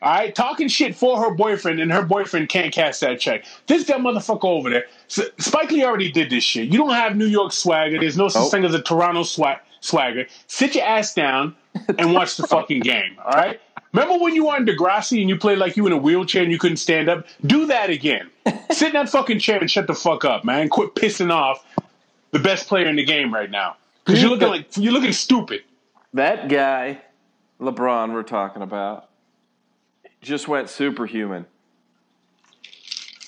[0.02, 3.44] All right, talking shit for her boyfriend, and her boyfriend can't cash that check.
[3.66, 4.84] This dumb motherfucker over there.
[5.08, 6.68] S- Spike Lee already did this shit.
[6.68, 7.98] You don't have New York swagger.
[7.98, 10.26] There's no such thing as a Toronto swag- swagger.
[10.48, 11.56] Sit your ass down
[11.98, 13.16] and watch the fucking game.
[13.24, 13.58] All right.
[13.92, 16.52] Remember when you were on Degrassi and you played like you in a wheelchair and
[16.52, 17.26] you couldn't stand up?
[17.46, 18.28] Do that again.
[18.70, 20.68] Sit in that fucking chair and shut the fuck up, man.
[20.68, 21.64] Quit pissing off
[22.32, 23.76] the best player in the game right now.
[24.04, 25.62] Because you're looking like you're looking stupid.
[26.12, 27.00] That guy,
[27.60, 29.05] LeBron, we're talking about,
[30.22, 31.46] just went superhuman.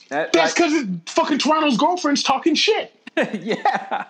[0.08, 2.94] That, That's because fucking Toronto's girlfriend's talking shit.
[3.16, 4.04] yeah,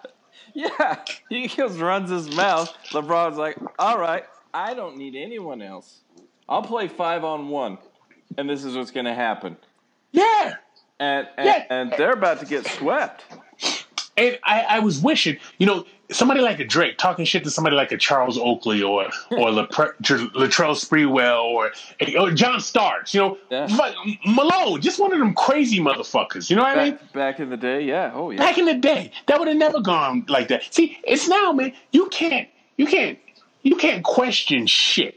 [0.54, 0.96] yeah.
[1.28, 2.72] He just runs his mouth.
[2.90, 6.00] LeBron's like, "All right, I don't need anyone else.
[6.48, 7.78] I'll play five on one,
[8.36, 9.56] and this is what's going to happen."
[10.12, 10.54] Yeah.
[11.00, 11.64] And and, Yeah.
[11.70, 13.24] and they're about to get swept.
[14.16, 17.76] And I, I was wishing, you know, somebody like a Drake talking shit to somebody
[17.76, 21.70] like a Charles Oakley or or Latrell Sprewell or,
[22.18, 23.66] or John Starks, you know, Yeah.
[24.26, 26.48] Malone, just one of them crazy motherfuckers.
[26.50, 26.94] You know what I mean?
[26.94, 28.12] Back, back in the day, yeah.
[28.14, 28.38] Oh yeah.
[28.38, 30.72] Back in the day, that would have never gone like that.
[30.72, 31.72] See, it's now, man.
[31.92, 33.18] You can't, you can't,
[33.62, 35.14] you can't question shit.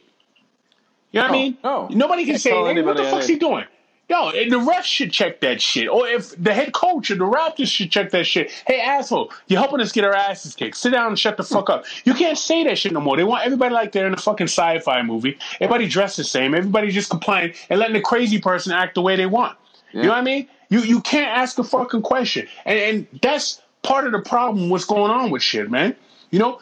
[1.12, 1.58] You know what I mean?
[1.64, 1.88] no.
[1.92, 3.66] Nobody can say, hey, what the fuck's he doing?
[4.12, 5.88] Yo, and the refs should check that shit.
[5.88, 8.52] Or if the head coach or the Raptors should check that shit.
[8.68, 10.76] Hey, asshole, you're helping us get our asses kicked.
[10.76, 11.86] Sit down and shut the fuck up.
[12.04, 13.16] You can't say that shit no more.
[13.16, 15.40] They want everybody like they're in a fucking sci-fi movie.
[15.62, 16.54] Everybody dressed the same.
[16.54, 19.58] Everybody just complying and letting the crazy person act the way they want.
[19.94, 20.50] You know what I mean?
[20.68, 22.50] You you can't ask a fucking question.
[22.66, 25.96] And and that's part of the problem what's going on with shit, man.
[26.32, 26.60] You know,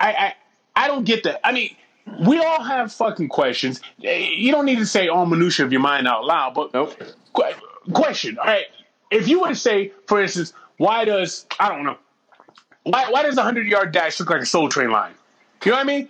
[0.00, 0.34] I I,
[0.74, 1.46] I don't get that.
[1.46, 1.76] I mean,
[2.26, 3.80] we all have fucking questions.
[3.98, 6.96] You don't need to say all minutia of your mind out loud, but Nope.
[7.34, 8.38] que- question.
[8.38, 8.66] All right,
[9.10, 11.96] if you were to say, for instance, why does I don't know,
[12.84, 15.12] why why does a hundred yard dash look like a Soul Train line?
[15.64, 16.08] You know what I mean?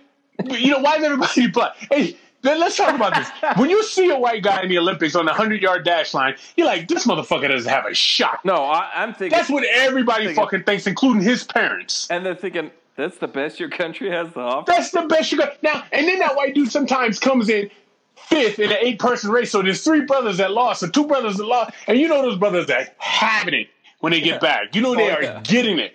[0.59, 1.75] You know why does everybody black?
[1.89, 3.29] Hey, then let's talk about this.
[3.57, 6.35] When you see a white guy in the Olympics on the hundred yard dash line,
[6.57, 8.43] you're like, this motherfucker doesn't have a shot.
[8.43, 9.35] No, I, I'm thinking.
[9.37, 12.07] That's what everybody Thinking- fucking thinks, including his parents.
[12.11, 14.71] and they're thinking that's the best your country has to offer.
[14.71, 15.61] That's the best you got.
[15.63, 17.69] Now, and then that white dude sometimes comes in
[18.15, 19.51] fifth in an eight person race.
[19.51, 21.73] So there's three brothers that lost, or two brothers that lost.
[21.87, 23.67] And you know those brothers that having it
[23.99, 24.75] when they get back.
[24.75, 25.41] You know they Oh, are yeah.
[25.43, 25.93] getting it.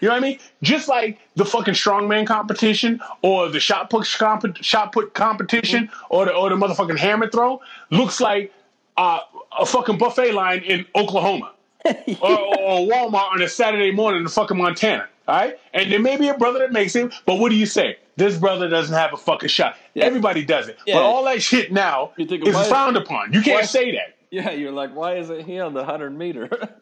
[0.00, 0.38] You know what I mean?
[0.62, 6.26] Just like the fucking strongman competition or the shot put comp- shot put competition or
[6.26, 7.60] the or the motherfucking hammer throw
[7.90, 8.52] looks like
[8.98, 9.20] uh,
[9.58, 11.52] a fucking buffet line in Oklahoma
[11.86, 15.08] or, or Walmart on a Saturday morning in fucking Montana.
[15.28, 17.66] All right, and there may be a brother that makes it, but what do you
[17.66, 17.96] say?
[18.16, 19.76] This brother doesn't have a fucking shot.
[19.96, 20.94] Everybody does it, Yeah.
[20.96, 23.32] but all that shit now You think, is frowned upon.
[23.32, 24.16] You can't why- say that.
[24.30, 26.48] Yeah, you're like, why isn't he on the hundred meter?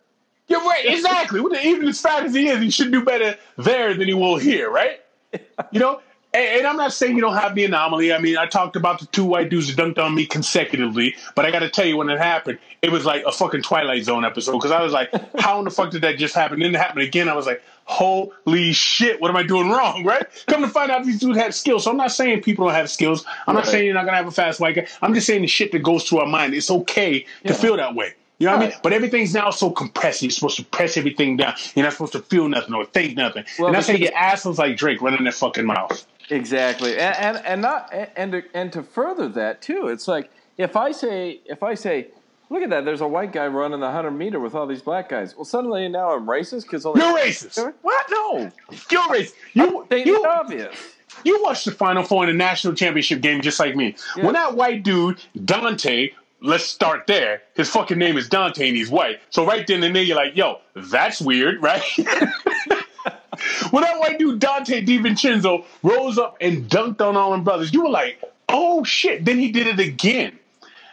[0.49, 1.41] You're right, exactly.
[1.65, 4.69] Even as fat as he is, he should do better there than he will here,
[4.69, 5.01] right?
[5.71, 6.01] You know,
[6.35, 8.13] and, and I'm not saying you don't have the anomaly.
[8.13, 11.45] I mean, I talked about the two white dudes that dunked on me consecutively, but
[11.45, 14.25] I got to tell you, when it happened, it was like a fucking Twilight Zone
[14.25, 16.59] episode because I was like, how in the fuck did that just happen?
[16.59, 17.29] Then it happened again.
[17.29, 20.25] I was like, holy shit, what am I doing wrong, right?
[20.47, 21.85] Come to find out these dudes have skills.
[21.85, 23.25] So I'm not saying people don't have skills.
[23.47, 24.87] I'm not saying you're not going to have a fast white guy.
[25.03, 26.55] I'm just saying the shit that goes through our mind.
[26.55, 28.15] It's okay to feel that way.
[28.39, 28.79] You know what I mean?
[28.83, 30.23] But everything's now so compressed.
[30.23, 31.55] You're supposed to press everything down.
[31.75, 33.45] You're not supposed to feel nothing or think nothing.
[33.59, 36.07] Well, and that's how you get assholes like Drake running their fucking mouth.
[36.31, 40.75] Exactly, and and, and not and to, and to further that too, it's like if
[40.75, 42.09] I say if I say,
[42.51, 45.09] look at that, there's a white guy running the hundred meter with all these black
[45.09, 45.35] guys.
[45.35, 47.75] Well, suddenly now I'm racist because all these You're racist.
[47.83, 48.07] What?
[48.11, 48.51] No,
[48.91, 49.35] You're racist.
[49.55, 50.77] You, you, obvious.
[51.25, 53.97] you watched the Final Four in the national championship game just like me.
[54.17, 54.27] Yeah.
[54.27, 57.43] When that white dude, Donte, let's start there.
[57.55, 59.21] His fucking name is Donte and he's white.
[59.31, 61.83] So right then and there, you're like, yo, that's weird, right?
[63.71, 67.83] when that white dude, Donte DiVincenzo, rose up and dunked on all them brothers, you
[67.83, 69.25] were like, oh shit.
[69.25, 70.39] Then he did it again.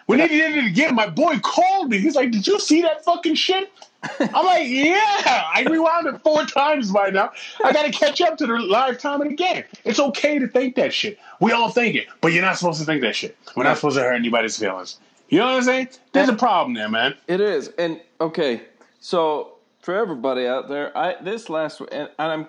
[0.08, 2.00] When they did it again, my boy called me.
[2.00, 3.72] He's like, "Did you see that fucking shit?"
[4.20, 7.32] I'm like, "Yeah." I rewound it four times by now.
[7.64, 9.64] I got to catch up to the live time of the game.
[9.84, 11.20] It's okay to think that shit.
[11.42, 13.38] We all think it, but you're not supposed to think that shit.
[13.56, 14.98] We're not supposed to hurt anybody's feelings.
[15.30, 15.90] You know what I'm saying?
[16.14, 17.16] There's a problem there, man.
[17.28, 18.62] It is, and okay.
[19.02, 22.48] So for everybody out there, I this last and, and I'm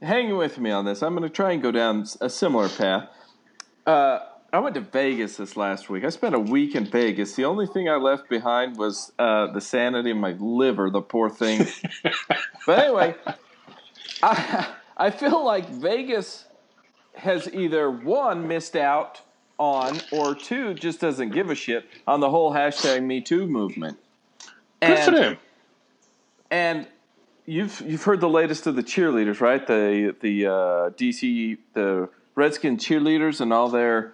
[0.00, 1.02] hanging with me on this.
[1.02, 3.08] I'm going to try and go down a similar path.
[3.86, 4.20] Uh,
[4.52, 6.04] I went to Vegas this last week.
[6.04, 7.34] I spent a week in Vegas.
[7.34, 10.88] The only thing I left behind was uh, the sanity of my liver.
[10.88, 11.66] The poor thing.
[12.66, 13.14] but anyway,
[14.22, 16.46] I I feel like Vegas
[17.16, 19.20] has either one missed out
[19.58, 23.98] on or two just doesn't give a shit on the whole hashtag Me Too movement.
[24.80, 25.38] Good for them.
[26.50, 26.86] And
[27.46, 29.66] you've you've heard the latest of the cheerleaders, right?
[29.66, 30.50] The the uh,
[30.90, 34.12] DC the Redskin cheerleaders and all their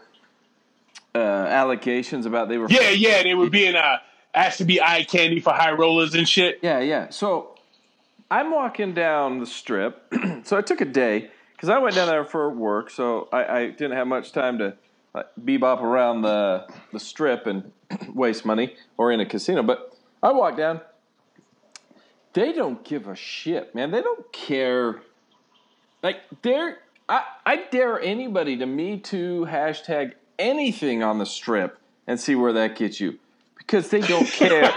[1.15, 3.99] uh, allegations about they were Yeah, yeah, they were being uh,
[4.35, 6.59] asked to be eye candy for high rollers and shit.
[6.63, 7.11] Yeah, yeah.
[7.11, 7.55] So
[8.31, 10.03] I'm walking down the strip.
[10.45, 13.67] so I took a day because I went down there for work, so I, I
[13.67, 14.75] didn't have much time to
[15.15, 17.73] like, bebop around the the strip and
[18.15, 19.63] waste money or in a casino.
[19.63, 20.81] But I walked down.
[22.33, 23.91] They don't give a shit, man.
[23.91, 25.03] They don't care.
[26.03, 32.19] Like they're I, I dare anybody to me too hashtag anything on the strip and
[32.19, 33.19] see where that gets you.
[33.59, 34.75] Because they don't care.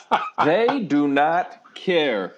[0.44, 2.34] they do not care.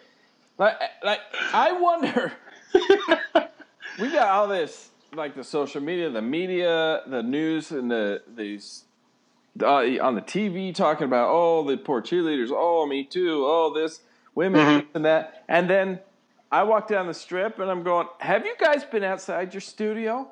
[0.59, 1.21] Like, like
[1.53, 2.33] I wonder.
[3.99, 8.85] we got all this, like the social media, the media, the news, and the these
[9.63, 14.01] uh, on the TV talking about oh the poor cheerleaders, oh me too, oh this
[14.35, 14.81] women Mhm.
[14.81, 16.01] this and that, and then
[16.51, 20.29] I walk down the strip and I'm going, have you guys been outside your studio?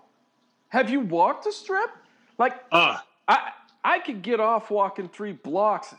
[0.68, 1.90] Have you walked the strip?
[2.38, 3.50] Like Uh, I
[3.84, 5.94] I could get off walking three blocks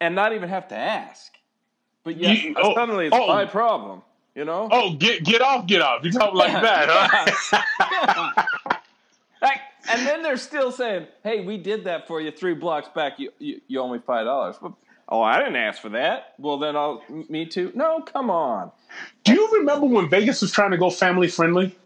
[0.00, 1.32] and not even have to ask.
[2.04, 3.26] But yet You- oh, suddenly it's oh.
[3.28, 4.02] my problem,
[4.34, 4.68] you know?
[4.70, 6.04] oh, get get off, get off.
[6.04, 8.44] You talk like that, huh?
[9.42, 13.18] Like, and then they're still saying, "Hey, we did that for you three blocks back.
[13.18, 14.56] You you, you owe me five dollars."
[15.08, 16.34] Oh, I didn't ask for that.
[16.38, 17.70] Well, then I'll me too.
[17.74, 18.72] No, come on.
[19.24, 21.76] Do you remember when Vegas was trying to go family friendly?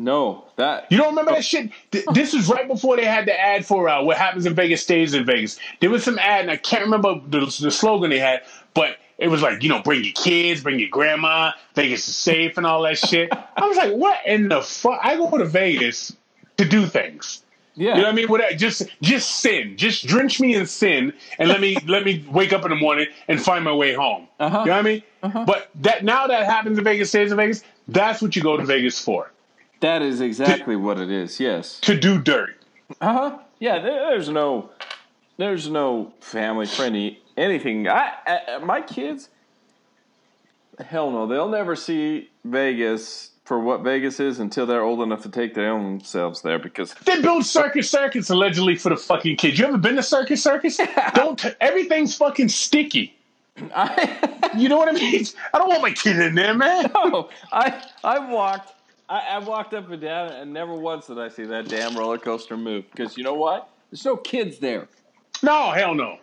[0.00, 1.70] No, that You don't remember that shit?
[2.14, 5.12] This is right before they had the ad for uh, what happens in Vegas stays
[5.12, 5.58] in Vegas.
[5.80, 8.40] There was some ad, and I can't remember the, the slogan they had,
[8.72, 12.56] but it was like, you know, bring your kids, bring your grandma, Vegas is safe,
[12.56, 13.28] and all that shit.
[13.30, 15.00] I was like, what in the fuck?
[15.02, 16.16] I go to Vegas
[16.56, 17.42] to do things.
[17.74, 17.88] yeah.
[17.90, 18.28] You know what I mean?
[18.28, 22.54] What, just just sin, just drench me in sin, and let me let me wake
[22.54, 24.28] up in the morning and find my way home.
[24.38, 24.60] Uh-huh.
[24.60, 25.02] You know what I mean?
[25.44, 27.62] But that now that happens in Vegas, stays in Vegas.
[27.86, 29.30] That's what you go to Vegas for
[29.80, 31.40] that is exactly what it is.
[31.40, 31.80] Yes.
[31.80, 32.56] to do dirt.
[33.00, 33.38] Uh huh.
[33.58, 33.78] Yeah.
[33.80, 34.70] There, there's no,
[35.36, 37.88] there's no family friendly anything.
[37.88, 39.28] I, I my kids,
[40.84, 45.28] hell no, they'll never see Vegas for what Vegas is until they're old enough to
[45.28, 49.58] take their own selves there because They build Circus Circus allegedly for the fucking kids.
[49.58, 50.78] You ever been to Circus Circus?
[51.14, 53.16] Don't t- everything's fucking sticky.
[53.74, 54.18] I.
[54.56, 55.24] You know what I mean?
[55.54, 56.90] I don't want my kid in there, man.
[56.92, 58.72] No, I I walked
[59.10, 62.16] I, I walked up and down and never once did I see that damn roller
[62.16, 63.68] coaster move because you know what?
[63.90, 64.86] There's no kids there.
[65.42, 66.18] No, hell no,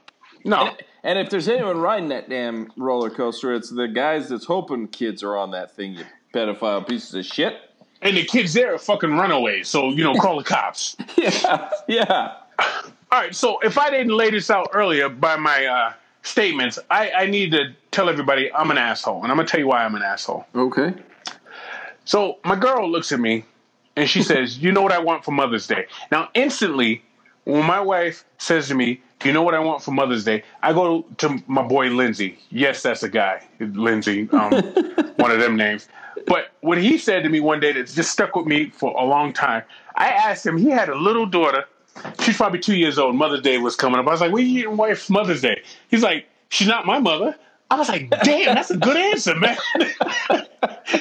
[0.45, 0.73] no.
[1.03, 5.21] And if there's anyone riding that damn roller coaster, it's the guys that's hoping kids
[5.21, 5.95] are on that thing.
[5.95, 7.57] You pedophile pieces of shit.
[8.01, 10.95] And the kids there are fucking runaways, so you know, call the cops.
[11.17, 12.35] Yeah, yeah.
[13.11, 17.11] All right, so if I didn't lay this out earlier by my uh, statements, I,
[17.11, 19.95] I need to tell everybody I'm an asshole, and I'm gonna tell you why I'm
[19.95, 20.45] an asshole.
[20.55, 20.93] Okay.
[22.07, 23.43] So my girl looks at me
[23.95, 27.03] and she says, "You know what I want for Mother's Day?" Now, instantly,
[27.43, 30.43] when my wife says to me, Do "You know what I want for Mother's Day?"
[30.63, 32.39] I go to my boy Lindsay.
[32.49, 34.51] Yes, that's a guy, Lindsay, um,
[35.17, 35.89] one of them names.
[36.25, 39.03] But what he said to me one day that just stuck with me for a
[39.03, 39.63] long time.
[39.95, 40.57] I asked him.
[40.57, 41.65] He had a little daughter.
[42.21, 43.15] She's probably two years old.
[43.15, 44.07] Mother's Day was coming up.
[44.07, 46.85] I was like, "What are you getting wife for Mother's Day?" He's like, "She's not
[46.85, 47.35] my mother."
[47.69, 49.57] I was like, "Damn, that's a good answer, man."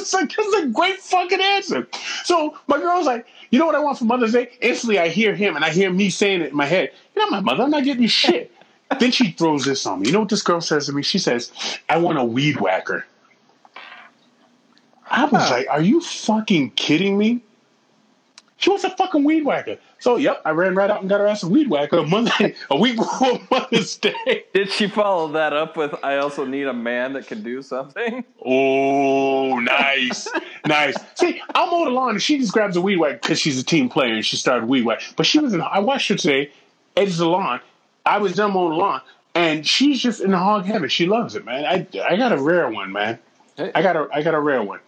[0.00, 1.86] it was like, was a great fucking answer.
[2.24, 4.50] So my girl's like, you know what I want for Mother's Day?
[4.60, 6.92] Instantly, I hear him and I hear me saying it in my head.
[7.14, 7.64] You're not my mother.
[7.64, 8.52] I'm not getting you shit.
[8.98, 10.06] then she throws this on me.
[10.08, 11.02] You know what this girl says to me?
[11.02, 11.52] She says,
[11.88, 13.06] I want a weed whacker.
[15.10, 15.50] I was Huh.
[15.50, 17.40] like, are you fucking kidding me?
[18.60, 19.78] She wants a fucking weed whacker.
[20.00, 22.30] So, yep, I ran right out and got her ass a weed whacker a month,
[22.70, 24.44] a week before Mother's Day.
[24.52, 28.22] Did she follow that up with "I also need a man that can do something"?
[28.44, 30.28] Oh, nice,
[30.66, 30.94] nice.
[31.14, 33.64] See, I'll mow the lawn, and she just grabs a weed whack because she's a
[33.64, 35.00] team player and she started weed whack.
[35.16, 35.62] But she was in.
[35.62, 36.52] I watched her today.
[36.98, 37.60] edges the lawn.
[38.04, 39.00] I was done mowing the lawn,
[39.34, 40.90] and she's just in the hog heaven.
[40.90, 41.64] She loves it, man.
[41.64, 43.18] I I got a rare one, man.
[43.56, 43.72] Hey.
[43.74, 44.80] I got a I got a rare one.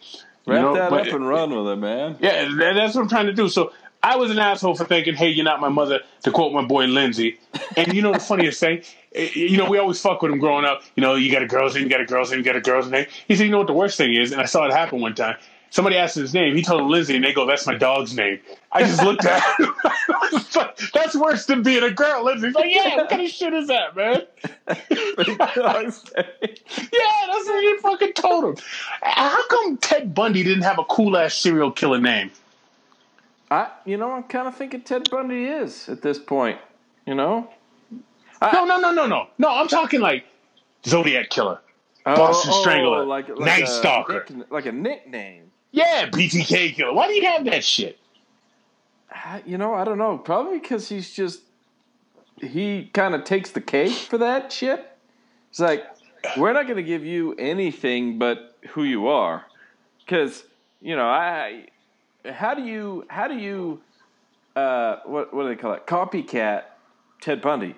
[0.46, 2.16] Wrap know, that but- up and run with it, man.
[2.20, 3.48] yeah, that- that's what I'm trying to do.
[3.48, 6.62] So I was an asshole for thinking, "Hey, you're not my mother," to quote my
[6.62, 7.38] boy Lindsay.
[7.76, 8.82] And you know the funniest thing,
[9.14, 10.82] Eh, you know we always fuck with him growing up.
[10.96, 12.60] You know, you got a girl's name, you got a girl's name, you got a
[12.62, 13.04] girl's name.
[13.28, 15.14] He said, "You know what the worst thing is?" And I saw it happen one
[15.14, 15.36] time.
[15.72, 16.54] Somebody asked his name.
[16.54, 18.38] He told him Lindsay, and they go, "That's my dog's name."
[18.72, 19.74] I just looked at him.
[20.54, 22.24] Like, That's worse than being a girl.
[22.24, 24.22] Lindsay's like, "Yeah, what kind of shit is that, man?"
[24.68, 26.04] yeah, that's
[27.48, 28.56] what he fucking told him.
[29.02, 32.30] How come Ted Bundy didn't have a cool ass serial killer name?
[33.50, 36.58] I, you know, I'm kind of thinking Ted Bundy is at this point.
[37.06, 37.48] You know,
[38.52, 39.28] No, no, no, no, no.
[39.38, 40.26] No, I'm talking like
[40.84, 41.60] Zodiac Killer.
[42.04, 44.26] Oh, Boston oh, Strangler, Oh, like, like Night a Stalker.
[44.28, 45.51] nick- like a nickname.
[45.72, 46.92] Yeah, BTK Killer.
[46.92, 47.98] Why do you have that shit?
[49.24, 50.18] Uh, You know, I don't know.
[50.18, 51.40] Probably because he's just
[52.40, 54.86] he kind of takes the cake for that shit.
[55.50, 55.84] It's like
[56.36, 59.44] we're not going to give you anything but who you are,
[60.04, 60.44] because
[60.80, 61.66] you know I.
[62.24, 63.80] How do you how do you
[64.54, 66.62] uh, what what do they call it copycat
[67.20, 67.74] Ted Bundy?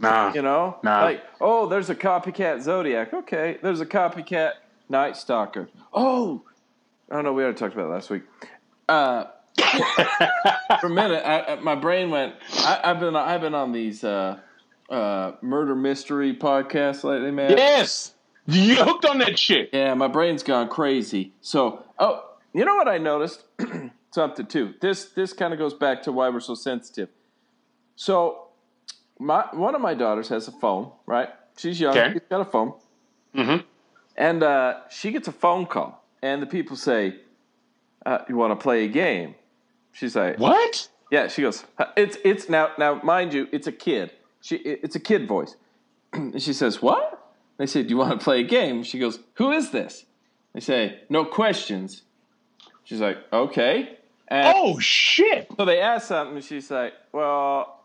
[0.00, 0.32] Nah.
[0.34, 1.02] You know, Nah.
[1.04, 3.14] like oh, there's a copycat Zodiac.
[3.14, 4.52] Okay, there's a copycat
[4.88, 5.68] Night Stalker.
[5.94, 6.42] Oh,
[7.12, 7.32] oh know.
[7.32, 8.22] we already talked about it last week.
[8.88, 9.24] Uh,
[10.80, 12.34] for a minute, I, I- my brain went.
[12.58, 14.38] I, I've been I've been on these uh,
[14.90, 17.50] uh, murder mystery podcasts lately, man.
[17.50, 18.14] yes.
[18.46, 19.70] You hooked on that shit.
[19.72, 21.32] Yeah, my brain's gone crazy.
[21.42, 23.44] So, oh, you know what I noticed?
[24.10, 24.74] Something too.
[24.80, 27.08] This this kind of goes back to why we're so sensitive.
[27.94, 28.48] So,
[29.20, 31.28] my one of my daughters has a phone, right?
[31.56, 31.96] She's young.
[31.96, 32.14] Okay.
[32.14, 32.72] She's got a phone,
[33.36, 33.64] Mm-hmm.
[34.16, 37.16] and uh, she gets a phone call, and the people say,
[38.06, 39.34] uh, "You want to play a game?"
[39.92, 40.88] She's like, What?
[41.10, 41.64] yeah, she goes.
[41.78, 44.10] "Uh, It's it's now now mind you, it's a kid.
[44.40, 45.56] She it's a kid voice.
[46.12, 47.18] and she says, "What?"
[47.58, 50.06] They say, "Do you want to play a game?" She goes, "Who is this?"
[50.54, 52.02] They say, "No questions."
[52.84, 55.48] She's like, "Okay." And Oh shit!
[55.56, 57.80] so they ask something, and she's like, "Well,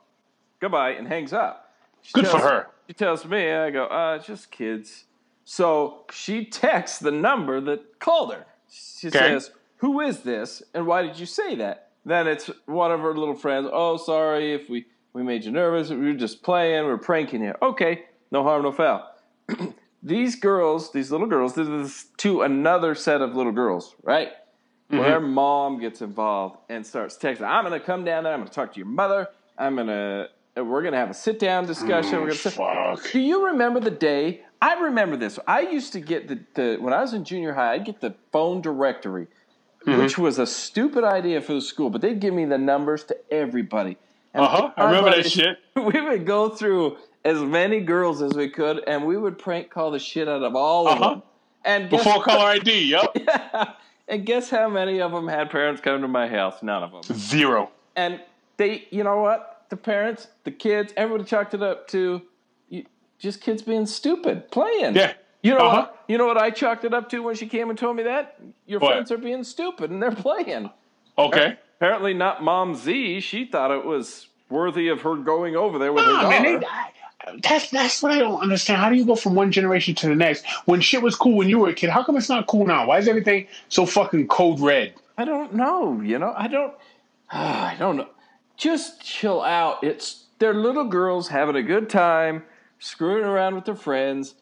[0.62, 1.74] goodbye," and hangs up.
[2.02, 2.68] She Good for tells- her.
[2.88, 5.04] She tells me, I go, "Uh, just kids."
[5.50, 8.46] So she texts the number that called her.
[8.70, 9.18] She Okay.
[9.18, 13.14] says, "Who is this, and why did you say that?" Then it's one of her
[13.18, 13.70] little friends.
[13.72, 15.90] Oh, sorry if we we made you nervous.
[15.90, 16.86] We were just playing.
[16.86, 17.54] We are pranking you.
[17.62, 19.10] Okay, no harm, no foul.
[20.04, 24.34] these girls, these little girls, this is to another set of little girls, right?
[24.92, 24.98] Mm-hmm.
[25.00, 27.48] Where mom gets involved and starts texting.
[27.48, 28.34] I'm gonna come down there.
[28.34, 29.30] I'm gonna talk to your mother.
[29.58, 30.28] I'm gonna.
[30.58, 32.20] We're gonna have a sit down discussion.
[32.20, 32.34] we're gonna.
[32.36, 33.12] sit- Fuck.
[33.14, 34.44] do you remember the day?
[34.62, 35.40] I remember this.
[35.48, 38.16] I used to get the, the when I was in junior high, I'd get the
[38.32, 39.28] phone directory,
[39.86, 40.02] Mm-hmm.
[40.02, 43.16] which was a stupid idea for the school, but they'd give me the numbers to
[43.32, 43.96] everybody.
[44.36, 44.72] Uh huh.
[44.76, 45.60] I remember that shit.
[45.76, 49.92] We would go through as many girls as we could, and we would prank call
[49.92, 51.04] the shit out of all of them.
[51.10, 51.22] Uh-huh.
[51.64, 52.86] And Before caller ID.
[52.86, 53.16] Yup.
[54.10, 56.62] and guess how many of them had parents come to my house?
[56.62, 57.04] None of them.
[57.18, 57.72] Zero.
[57.96, 58.20] And
[58.58, 59.66] they, you know what?
[59.70, 62.22] The parents, the kids, everybody chalked it up to
[63.20, 64.96] just kids being stupid, playing.
[64.96, 65.14] Yeah.
[65.42, 65.76] You know Uh-huh.
[65.82, 66.04] what?
[66.08, 68.40] You know what I chalked it up to when she came and told me that?
[68.66, 68.92] Your What?
[68.94, 70.70] friends are being stupid and they're playing.
[71.18, 71.58] Okay.
[71.78, 73.20] Apparently not Mom Z.
[73.22, 76.42] She thought it was worthy of her going over there with her Nah, daughter.
[76.44, 76.68] man, they,
[77.42, 78.80] that's that's what I don't understand.
[78.80, 80.46] How do you go from one generation to the next?
[80.66, 82.88] When shit was cool when you were a kid, how come it's not cool now?
[82.88, 84.94] Why is everything so fucking code red?
[85.18, 86.00] I don't know.
[86.02, 86.74] You know, I don't.
[87.32, 88.08] I don't know.
[88.56, 89.84] Just chill out.
[89.84, 92.44] It's they're little girls having a good time,
[92.80, 94.36] screwing around with their friends.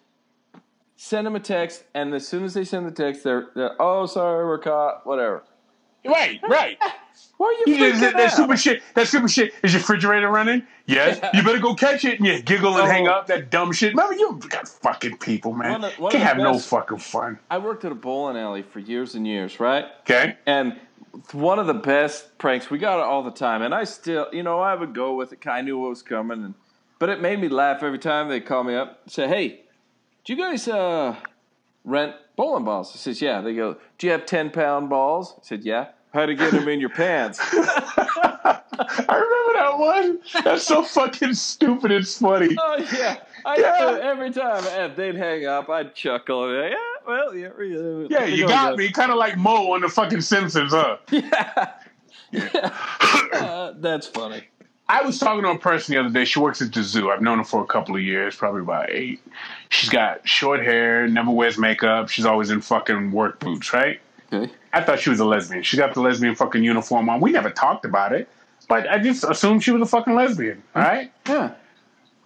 [0.98, 4.06] Send them a text, and as soon as they send the text, they're, they're oh
[4.06, 5.44] sorry we're caught, whatever.
[6.06, 6.78] Right, right.
[7.38, 8.82] Why are you freaking that, that stupid shit.
[8.94, 9.54] That stupid shit.
[9.64, 10.64] Is your refrigerator running?
[10.86, 11.20] Yes.
[11.34, 12.20] You better go catch it.
[12.20, 12.86] And you giggle and Oh.
[12.92, 13.28] hang up.
[13.28, 13.90] That dumb shit.
[13.94, 15.72] Remember, you got fucking people, man.
[15.74, 17.40] One of- one Can't have the no fucking fun.
[17.50, 19.86] I worked at a bowling alley for years and years, right?
[20.02, 20.38] Okay.
[20.46, 20.80] And
[21.32, 24.44] one of the best pranks we got it all the time, and I still, you
[24.44, 25.46] know, I would go with it.
[25.48, 26.54] I knew what was coming, and
[27.00, 29.62] but it made me laugh every time they call me up, and say, "Hey,
[30.24, 31.16] do you guys uh,
[31.84, 35.39] rent bowling balls?" I says, "Yeah." They go, "Do you have ten pound balls?" I
[35.43, 37.39] said, "Yeah." How to get them in your pants?
[37.43, 38.62] I
[39.10, 40.20] remember that one.
[40.46, 41.91] That's so fucking stupid.
[41.91, 42.56] It's funny.
[42.58, 44.00] oh yeah, I Yeah.
[44.02, 46.46] every time if they'd hang up, I'd chuckle.
[46.58, 48.08] And, yeah, well, yeah, yeah.
[48.10, 48.91] Yeah, you got me.
[48.93, 50.98] Kind of like Moe on the fucking Simpsons, huh?
[51.12, 51.72] Yeah,
[52.32, 52.74] yeah.
[53.34, 54.43] Uh, that's funny.
[54.88, 56.26] I was talking to a person the other day.
[56.26, 57.10] She works at the zoo.
[57.10, 59.20] I've known her for a couple of years, probably about eight.
[59.70, 62.10] She's got short hair, never wears makeup.
[62.10, 64.00] She's always in fucking work boots, right?
[64.32, 64.52] Okay.
[64.74, 65.64] I thought she was a lesbian.
[65.64, 67.20] She got the lesbian fucking uniform on.
[67.20, 68.28] We never talked about it.
[68.68, 70.62] but I just assumed she was a fucking lesbian.
[70.76, 71.12] All right.
[71.28, 71.54] Yeah.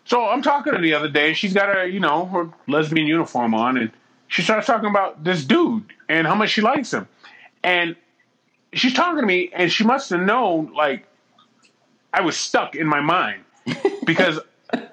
[0.06, 1.34] So I'm talking to her the other day.
[1.34, 3.92] She's got her, you know, her lesbian uniform on, and
[4.28, 7.08] she starts talking about this dude and how much she likes him.
[7.64, 7.96] And
[8.74, 11.06] she's talking to me, and she must have known, like,
[12.14, 13.44] I was stuck in my mind
[14.06, 14.40] because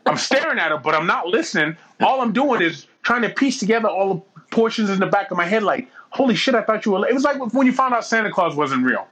[0.04, 1.76] I'm staring at her, but I'm not listening.
[2.00, 5.36] All I'm doing is trying to piece together all the portions in the back of
[5.36, 7.06] my head, like, holy shit, I thought you were.
[7.06, 9.06] It was like when you found out Santa Claus wasn't real.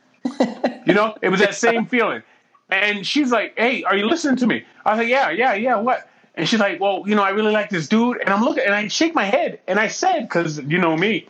[0.87, 2.23] You know, it was that same feeling.
[2.71, 5.77] And she's like, "Hey, are you listening to me?" I was like, "Yeah, yeah, yeah.
[5.77, 8.65] What?" And she's like, "Well, you know, I really like this dude." And I'm looking,
[8.65, 11.29] and I shake my head, and I said, "Because you know me,"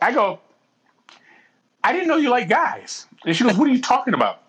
[0.00, 0.40] I go,
[1.82, 4.41] "I didn't know you like guys." And she goes, "What are you talking about?"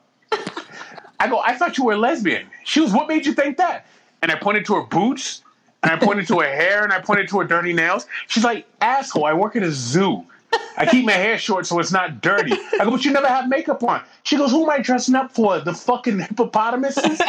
[1.23, 3.85] I go, "I thought you were a lesbian." She goes, "What made you think that?"
[4.21, 5.41] And I pointed to her boots,
[5.81, 8.07] and I pointed to her hair, and I pointed to her dirty nails.
[8.27, 9.23] She's like, "Asshole!
[9.23, 10.25] I work at a zoo."
[10.77, 12.51] I keep my hair short so it's not dirty.
[12.79, 14.01] I go, but you never have makeup on.
[14.23, 15.59] She goes, who am I dressing up for?
[15.59, 17.19] The fucking hippopotamuses?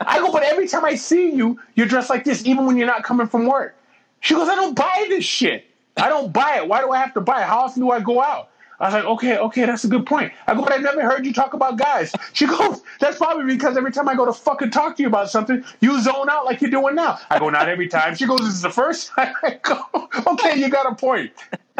[0.00, 2.86] I go, but every time I see you, you're dressed like this, even when you're
[2.86, 3.76] not coming from work.
[4.20, 5.66] She goes, I don't buy this shit.
[5.96, 6.68] I don't buy it.
[6.68, 7.46] Why do I have to buy it?
[7.46, 8.50] How often do I go out?
[8.80, 10.32] I was like, okay, okay, that's a good point.
[10.46, 12.12] I go, but I never heard you talk about guys.
[12.32, 15.30] She goes, that's probably because every time I go to fucking talk to you about
[15.30, 17.18] something, you zone out like you're doing now.
[17.30, 18.14] I go, not every time.
[18.14, 19.34] She goes, this is the first time.
[19.42, 19.80] I go,
[20.26, 21.32] okay, you got a point.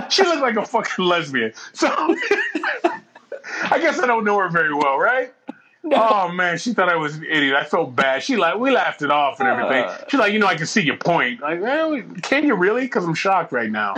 [0.08, 1.52] She looked like a fucking lesbian.
[1.72, 1.88] So
[3.64, 5.32] I guess I don't know her very well, right?
[5.92, 7.54] Oh man, she thought I was an idiot.
[7.54, 8.22] I felt bad.
[8.22, 9.84] She like we laughed it off and everything.
[9.84, 10.04] Uh.
[10.08, 11.40] She's like, you know, I can see your point.
[11.42, 12.82] Like, well, can you really?
[12.82, 13.94] Because I'm shocked right now.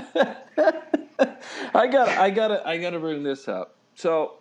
[1.75, 3.75] I got I got to I got to bring this up.
[3.95, 4.35] So,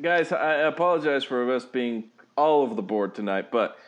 [0.00, 2.04] guys, I apologize for us being
[2.36, 3.78] all over the board tonight, but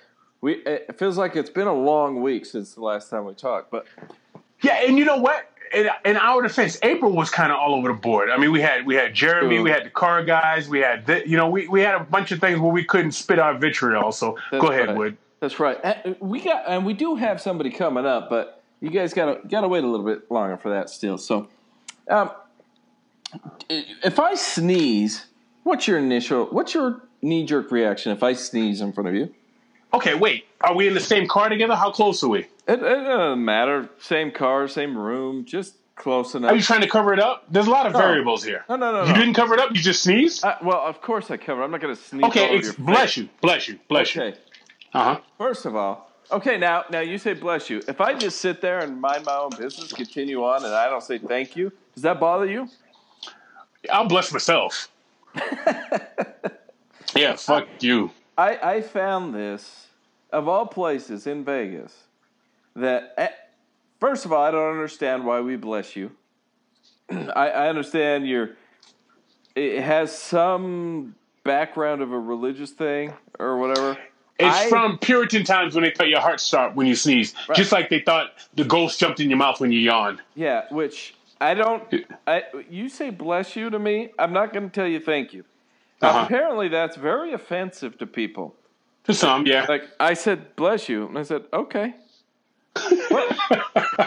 [0.40, 3.70] we it feels like it's been a long week since the last time we talked.
[3.70, 3.86] But
[4.62, 5.50] Yeah, and you know what?
[5.74, 8.30] In, in our defense, April was kind of all over the board.
[8.30, 9.64] I mean, we had we had Jeremy, True.
[9.64, 12.32] we had the car guys, we had th- you know we, we had a bunch
[12.32, 14.12] of things where we couldn't spit our vitriol.
[14.12, 14.96] So go ahead, right.
[14.96, 15.16] Wood.
[15.40, 16.22] that's right.
[16.22, 19.62] We got and we do have somebody coming up, but you guys got to got
[19.62, 21.18] to wait a little bit longer for that still.
[21.18, 21.48] So,
[22.08, 22.30] um,
[23.68, 25.26] if I sneeze,
[25.64, 29.34] what's your initial what's your knee jerk reaction if I sneeze in front of you?
[29.94, 30.44] Okay, wait.
[30.60, 31.74] Are we in the same car together?
[31.74, 32.40] How close are we?
[32.40, 33.88] It, it doesn't matter.
[33.98, 36.50] Same car, same room, just close enough.
[36.52, 37.44] Are you trying to cover it up?
[37.50, 37.98] There's a lot of No.
[38.00, 38.64] variables here.
[38.68, 39.18] No, no, no, You no.
[39.18, 39.70] didn't cover it up.
[39.70, 40.44] You just sneezed.
[40.44, 41.62] Uh, well, of course I cover.
[41.62, 42.84] I'm not going to sneeze all okay, over it's, your face.
[42.84, 44.22] bless you, bless you, bless you.
[44.22, 44.38] Okay.
[44.92, 45.20] Uh huh.
[45.38, 47.82] First of all, okay, now now you say bless you.
[47.88, 51.02] If I just sit there and mind my own business, continue on, and I don't
[51.02, 52.68] say thank you, does that bother you?
[53.90, 54.88] I'll bless myself.
[57.14, 58.10] yeah, fuck you.
[58.38, 59.86] I, I found this,
[60.30, 61.94] of all places in Vegas,
[62.74, 63.28] that eh,
[64.00, 66.10] first of all, I don't understand why we bless you.
[67.10, 68.50] I, I understand your
[69.54, 73.96] it has some background of a religious thing or whatever.
[74.38, 77.56] It's I- from Puritan times when they thought your heart stopped when you sneeze, Right.
[77.56, 80.20] just like they thought the ghost jumped in your mouth when you yawned.
[80.34, 81.82] Yeah, which I don't.
[82.26, 84.10] I you say bless you to me.
[84.18, 85.44] I'm not going to tell you thank you.
[86.02, 86.24] Uh-huh.
[86.26, 88.54] Apparently, that's very offensive to people.
[89.04, 89.64] To some, yeah.
[89.68, 91.94] Like I said, bless you, and I said, okay.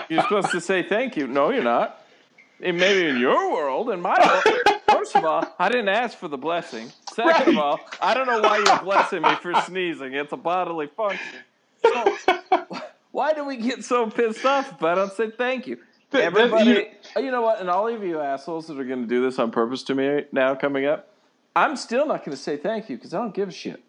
[0.09, 1.25] You're supposed to say thank you.
[1.27, 2.05] No, you're not.
[2.61, 4.58] And maybe in your world, in my world.
[5.09, 6.91] First of all, I didn't ask for the blessing.
[7.15, 7.47] Second Right.
[7.47, 10.13] of all, I don't know why you're blessing me for sneezing.
[10.13, 11.39] It's a bodily function.
[11.83, 12.15] So,
[13.11, 15.79] why do we get so pissed off if I don't say thank you?
[16.11, 16.85] That- Everybody, you-
[17.17, 17.59] you, you know what?
[17.59, 20.25] And all of you assholes that are going to do this on purpose to me
[20.31, 21.07] now coming up,
[21.55, 23.81] I'm still not going to say thank you because I don't give a shit.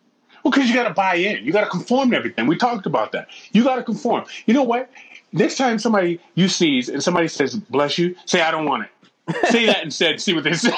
[0.42, 1.44] Well, because you got to buy in.
[1.44, 2.46] You got to conform to everything.
[2.46, 3.28] We talked about that.
[3.52, 4.24] You got to conform.
[4.46, 4.88] You know what?
[5.32, 8.88] Next time somebody you sneeze and somebody says "bless you," say "I don't want it."
[9.50, 10.20] say that instead.
[10.20, 10.70] See what they say.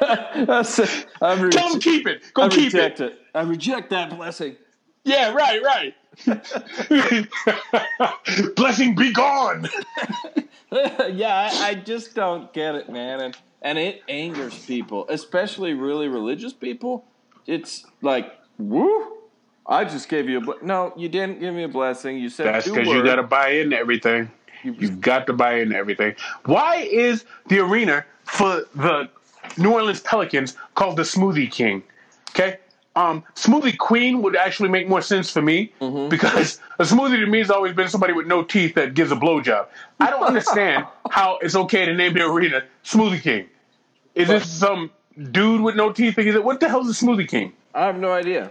[0.00, 0.78] That's.
[1.20, 2.22] I, re- Tell them keep it.
[2.34, 3.12] Go I keep reject it.
[3.12, 3.18] it.
[3.34, 4.56] I reject that blessing.
[5.04, 5.94] Yeah, right, right.
[8.56, 9.68] Blessing be gone.
[10.70, 16.08] yeah, I, I just don't get it, man, and and it angers people, especially really
[16.08, 17.04] religious people.
[17.46, 19.18] It's like, woo!
[19.66, 20.92] I just gave you a ble- no.
[20.96, 22.18] You didn't give me a blessing.
[22.18, 24.30] You said That's because you got to buy in everything.
[24.62, 26.14] You've got to buy into everything.
[26.44, 29.08] Why is the arena for the
[29.58, 31.82] New Orleans Pelicans called the Smoothie King?
[32.30, 32.58] Okay.
[32.94, 35.72] Um, smoothie Queen would actually make more sense for me
[36.10, 39.16] because a smoothie to me has always been somebody with no teeth that gives a
[39.16, 39.66] blowjob.
[39.98, 43.46] I don't understand how it's okay to name the arena Smoothie King.
[44.14, 44.90] Is this some
[45.30, 46.18] dude with no teeth?
[46.18, 47.54] Is it what the hell is a Smoothie King?
[47.74, 48.50] I have no idea.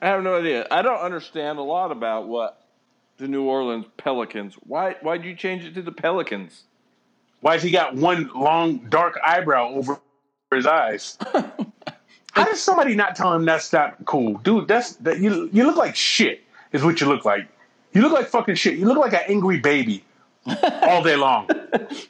[0.00, 0.66] I have no idea.
[0.70, 2.62] I don't understand a lot about what
[3.18, 4.54] the New Orleans Pelicans.
[4.66, 4.96] Why?
[5.02, 6.62] Why'd you change it to the Pelicans?
[7.40, 10.00] Why has he got one long dark eyebrow over
[10.52, 11.18] his eyes?
[12.32, 14.68] How does somebody not tell him that's not cool, dude?
[14.68, 15.50] That's that you.
[15.52, 16.42] You look like shit.
[16.72, 17.48] Is what you look like.
[17.92, 18.78] You look like fucking shit.
[18.78, 20.04] You look like an angry baby
[20.82, 21.48] all day long.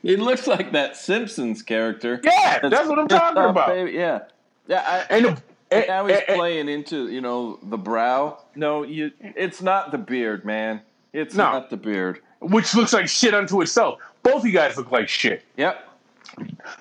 [0.03, 2.21] He looks like that Simpsons character.
[2.23, 3.69] Yeah, that's what I'm talking about.
[3.69, 4.23] baby, Yeah,
[4.67, 5.05] yeah.
[5.11, 8.43] I, And, the, and, now he's playing into you know the brow.
[8.55, 9.13] No, you.
[9.21, 10.83] It's not the beard, man.
[11.13, 11.45] It's No.
[11.53, 12.21] not the beard.
[12.41, 13.99] which looks like shit unto itself.
[14.23, 15.43] Both you guys look like shit.
[15.57, 15.85] Yep.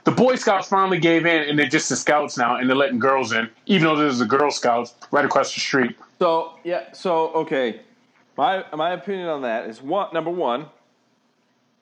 [0.04, 3.00] The Boy Scouts finally gave in, and they're just the Scouts now, and they're letting
[3.00, 5.96] girls in, even though there's the Girl Scouts right across the street.
[6.20, 6.92] So yeah.
[6.94, 7.82] So okay.
[8.38, 10.14] My my opinion on that is one.
[10.14, 10.68] Number one.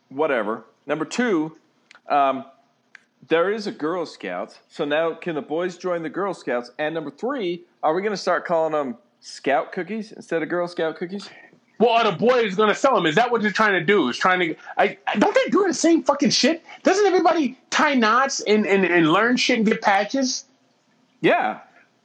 [0.09, 0.63] Whatever.
[0.85, 1.57] Number two.
[2.07, 2.45] Um,
[3.27, 4.59] there is a Girl Scouts.
[4.69, 6.71] So now can the boys join the Girl Scouts?
[6.77, 10.67] And number three, are we going to start calling them Scout cookies instead of Girl
[10.67, 11.27] Scout cookies?
[11.77, 13.05] Well, are the boys going to sell them?
[13.05, 14.07] Is that what they're trying to do?
[14.09, 14.55] Is trying to?
[14.77, 16.63] I, I don't they do the same fucking shit?
[16.83, 20.45] Doesn't everybody tie knots and, and, and learn shit and get patches?
[21.21, 21.59] Yeah.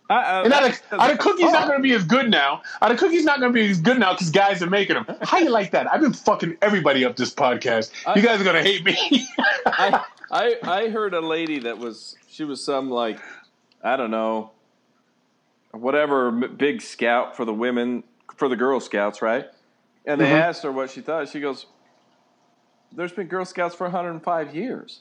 [0.08, 1.68] I, I, And are the, are the cookies not Oh.
[1.68, 2.62] going to be as good now?
[2.82, 5.06] Are the cookies not going to be as good now because guys are making them?
[5.22, 5.92] How you like that?
[5.92, 7.92] I've been fucking everybody up this podcast.
[8.16, 9.26] You guys are going to hate me.
[9.66, 13.20] I, I I heard a lady that was she was some like
[13.84, 14.50] I don't know
[15.72, 18.02] whatever big scout for the women
[18.36, 19.46] for the Girl Scouts, right?
[20.06, 20.40] And they Mhm.
[20.40, 21.28] asked her what she thought.
[21.28, 21.66] She goes,
[22.92, 25.00] "There's been Girl Scouts for 105 years.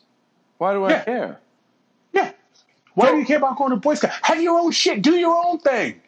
[0.57, 1.03] Why do I Yeah.
[1.03, 1.39] care?"
[2.11, 2.31] yeah.
[2.95, 4.11] Why do you care about going to Boy Scout?
[4.23, 5.01] Have your own shit.
[5.01, 6.01] Do your own thing.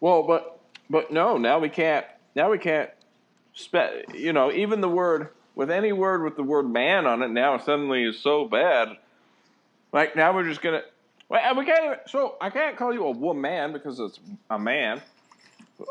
[0.00, 0.58] Well, but
[0.90, 2.04] but no, now we can't.
[2.34, 2.90] Now we can't.
[3.54, 7.28] Spe- you know, even the word with any word with the word man on it
[7.30, 8.96] now suddenly is so bad.
[9.92, 10.82] Like now we're just gonna.
[11.28, 11.98] Well, we can't even.
[12.08, 14.18] So I can't call you a woman because it's
[14.50, 15.00] a man.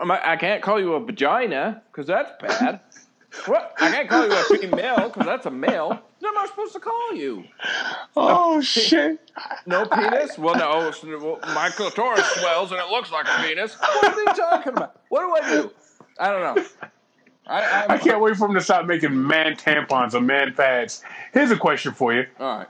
[0.01, 2.79] I'm- can't call you a vagina because that's bad.
[3.45, 3.73] what?
[3.79, 6.01] I can't call you a female because that's a male.
[6.19, 7.43] What am I supposed to call you?
[8.15, 9.19] Oh shit!
[9.65, 10.37] No penis?
[10.37, 10.93] Well, no.
[11.53, 13.75] my clitoris swells and it looks like a penis.
[13.79, 15.01] What are you talking about?
[15.09, 15.71] What do I do?
[16.19, 16.65] I don't know.
[17.45, 21.03] I, I can't wait for them to stop making man tampons or man pads.
[21.33, 22.67] Here's a question for you: All right.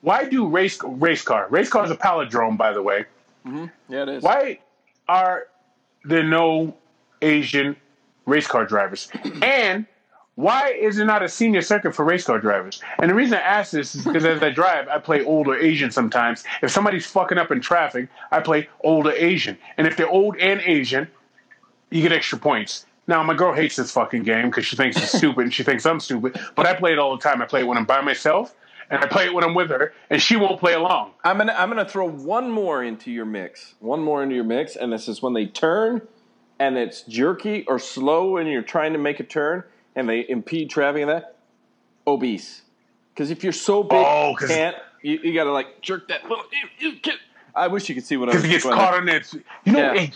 [0.00, 1.46] Why do race race car?
[1.50, 3.04] Race car is a palindrome, by the way.
[3.46, 3.66] Mm-hmm.
[3.88, 4.22] Yeah, it is.
[4.22, 4.58] Why
[5.08, 5.46] are
[6.04, 6.76] there are no
[7.22, 7.76] Asian
[8.26, 9.08] race car drivers?
[9.42, 9.86] And
[10.36, 12.80] why is there not a senior circuit for race car drivers?
[12.98, 15.90] And the reason I ask this is because as I drive, I play older Asian
[15.90, 16.44] sometimes.
[16.62, 19.58] If somebody's fucking up in traffic, I play older Asian.
[19.76, 21.08] And if they're old and Asian,
[21.90, 22.86] you get extra points.
[23.06, 25.84] Now, my girl hates this fucking game because she thinks it's stupid and she thinks
[25.84, 27.42] I'm stupid, but I play it all the time.
[27.42, 28.54] I play it when I'm by myself
[28.90, 31.12] and I play it when I'm with her, and she won't play along.
[31.24, 33.74] I'm gonna I'm gonna throw one more into your mix.
[33.78, 36.02] One more into your mix, and this is when they turn,
[36.58, 39.64] and it's jerky or slow, and you're trying to make a turn,
[39.94, 41.02] and they impede traffic.
[41.02, 41.36] And that
[42.06, 42.62] obese,
[43.14, 44.76] because if you're so big, Oh, you can't.
[45.02, 46.44] You, you got to like jerk that little.
[46.78, 46.98] You, you
[47.54, 49.32] I wish you could see what I was because he gets caught on it.
[49.64, 49.94] You know, Yeah.
[49.94, 50.12] hey,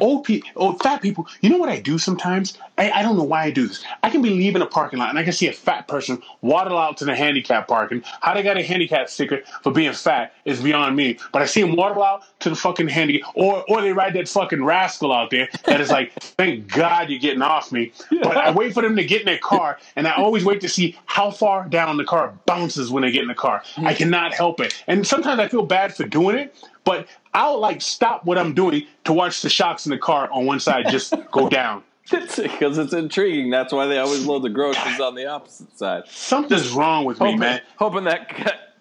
[0.00, 1.26] old people, old fat people.
[1.40, 2.58] You know what I do sometimes?
[2.78, 3.84] I, I don't know why I do this.
[4.02, 6.78] I can be leaving a parking lot and I can see a fat person waddle
[6.78, 8.02] out to the handicap parking.
[8.20, 11.18] How they got a handicap sticker for being fat is beyond me.
[11.32, 14.28] But I see them waddle out to the fucking handy, or or they ride that
[14.28, 17.92] fucking rascal out there that is like, thank God you're getting off me.
[18.10, 20.68] But I wait for them to get in their car, and I always wait to
[20.68, 23.62] see how far down the car bounces when they get in the car.
[23.78, 23.96] I mm.
[23.96, 26.54] cannot help it, and sometimes I feel bad for doing it.
[26.84, 30.46] But I'll like stop what I'm doing to watch the shocks in the car on
[30.46, 31.82] one side just go down.
[32.10, 33.50] because it's intriguing.
[33.50, 36.04] That's why they always load the groceries on the opposite side.
[36.08, 37.62] Something's wrong with me, man.
[37.76, 38.28] hoping that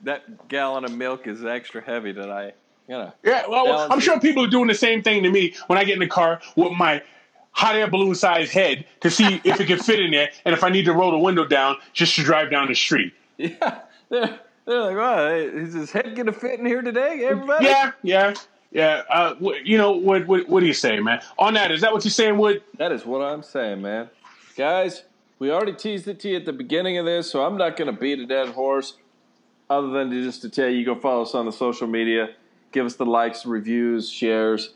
[0.03, 2.45] that gallon of milk is extra heavy that I,
[2.87, 3.13] you know.
[3.23, 5.93] Yeah, well, I'm sure people are doing the same thing to me when I get
[5.93, 7.03] in the car with my
[7.51, 10.63] hot air balloon sized head to see if it can fit in there and if
[10.63, 13.13] I need to roll the window down just to drive down the street.
[14.11, 14.37] Yeah,
[14.71, 18.33] they're, they're like, "Wow, is his head gonna fit in here today, everybody?" Yeah, yeah,
[18.71, 19.03] yeah.
[19.09, 20.47] Uh, you know what, what?
[20.47, 21.21] What do you say, man?
[21.37, 22.63] On that, is that what you're saying, Wood?
[22.77, 24.09] That is what I'm saying, man.
[24.55, 25.03] Guys,
[25.39, 27.93] we already teased it to you at the beginning of this, so I'm not gonna
[27.93, 28.97] beat a dead horse.
[29.69, 32.31] Other than to just to tell you, go follow us on the social media,
[32.71, 34.73] give us the likes, reviews, shares,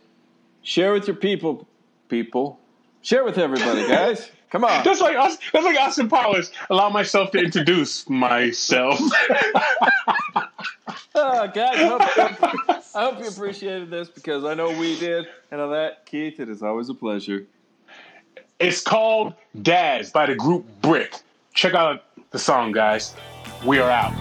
[0.61, 1.67] share with your people,
[2.07, 2.59] people,
[3.01, 4.31] share with everybody, guys.
[4.55, 4.85] Come on.
[4.85, 5.37] That's like us.
[5.51, 6.49] That's like Austin Powers.
[6.69, 9.01] Allow myself to introduce myself.
[11.17, 11.57] Oh, God!
[11.57, 15.25] I hope, you, I hope you appreciated this because I know we did.
[15.49, 17.45] And on that, Keith, it is always a pleasure.
[18.59, 21.15] it's called Dazz by the group Brick.
[21.53, 23.15] Check out the song, guys.
[23.65, 24.13] We are out.